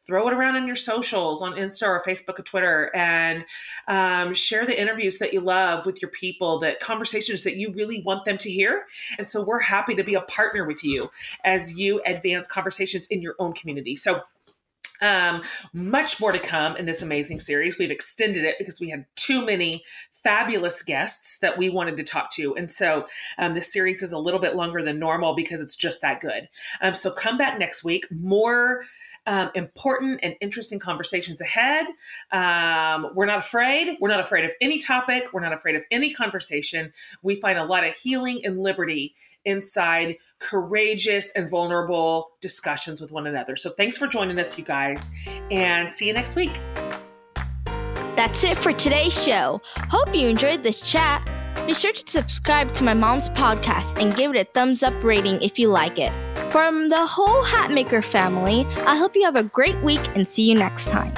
[0.07, 3.45] throw it around on your socials on Insta or Facebook or Twitter and
[3.87, 8.01] um, share the interviews that you love with your people, that conversations that you really
[8.01, 8.85] want them to hear.
[9.19, 11.11] And so we're happy to be a partner with you
[11.43, 13.97] as you advance conversations in your own community.
[13.97, 14.21] So
[15.01, 15.43] um,
[15.73, 17.77] much more to come in this amazing series.
[17.77, 19.83] We've extended it because we had too many
[20.23, 22.55] fabulous guests that we wanted to talk to.
[22.55, 23.05] And so
[23.37, 26.49] um, this series is a little bit longer than normal because it's just that good.
[26.81, 28.07] Um, so come back next week.
[28.11, 28.83] More
[29.27, 31.85] um, important and interesting conversations ahead.
[32.31, 33.97] Um, we're not afraid.
[33.99, 35.33] We're not afraid of any topic.
[35.33, 36.93] We're not afraid of any conversation.
[37.21, 39.13] We find a lot of healing and liberty
[39.45, 43.55] inside courageous and vulnerable discussions with one another.
[43.55, 45.09] So thanks for joining us, you guys,
[45.51, 46.59] and see you next week.
[48.15, 49.61] That's it for today's show.
[49.89, 51.27] Hope you enjoyed this chat.
[51.67, 55.41] Be sure to subscribe to my mom's podcast and give it a thumbs up rating
[55.41, 56.13] if you like it.
[56.49, 60.55] From the whole Hatmaker family, I hope you have a great week and see you
[60.55, 61.13] next time.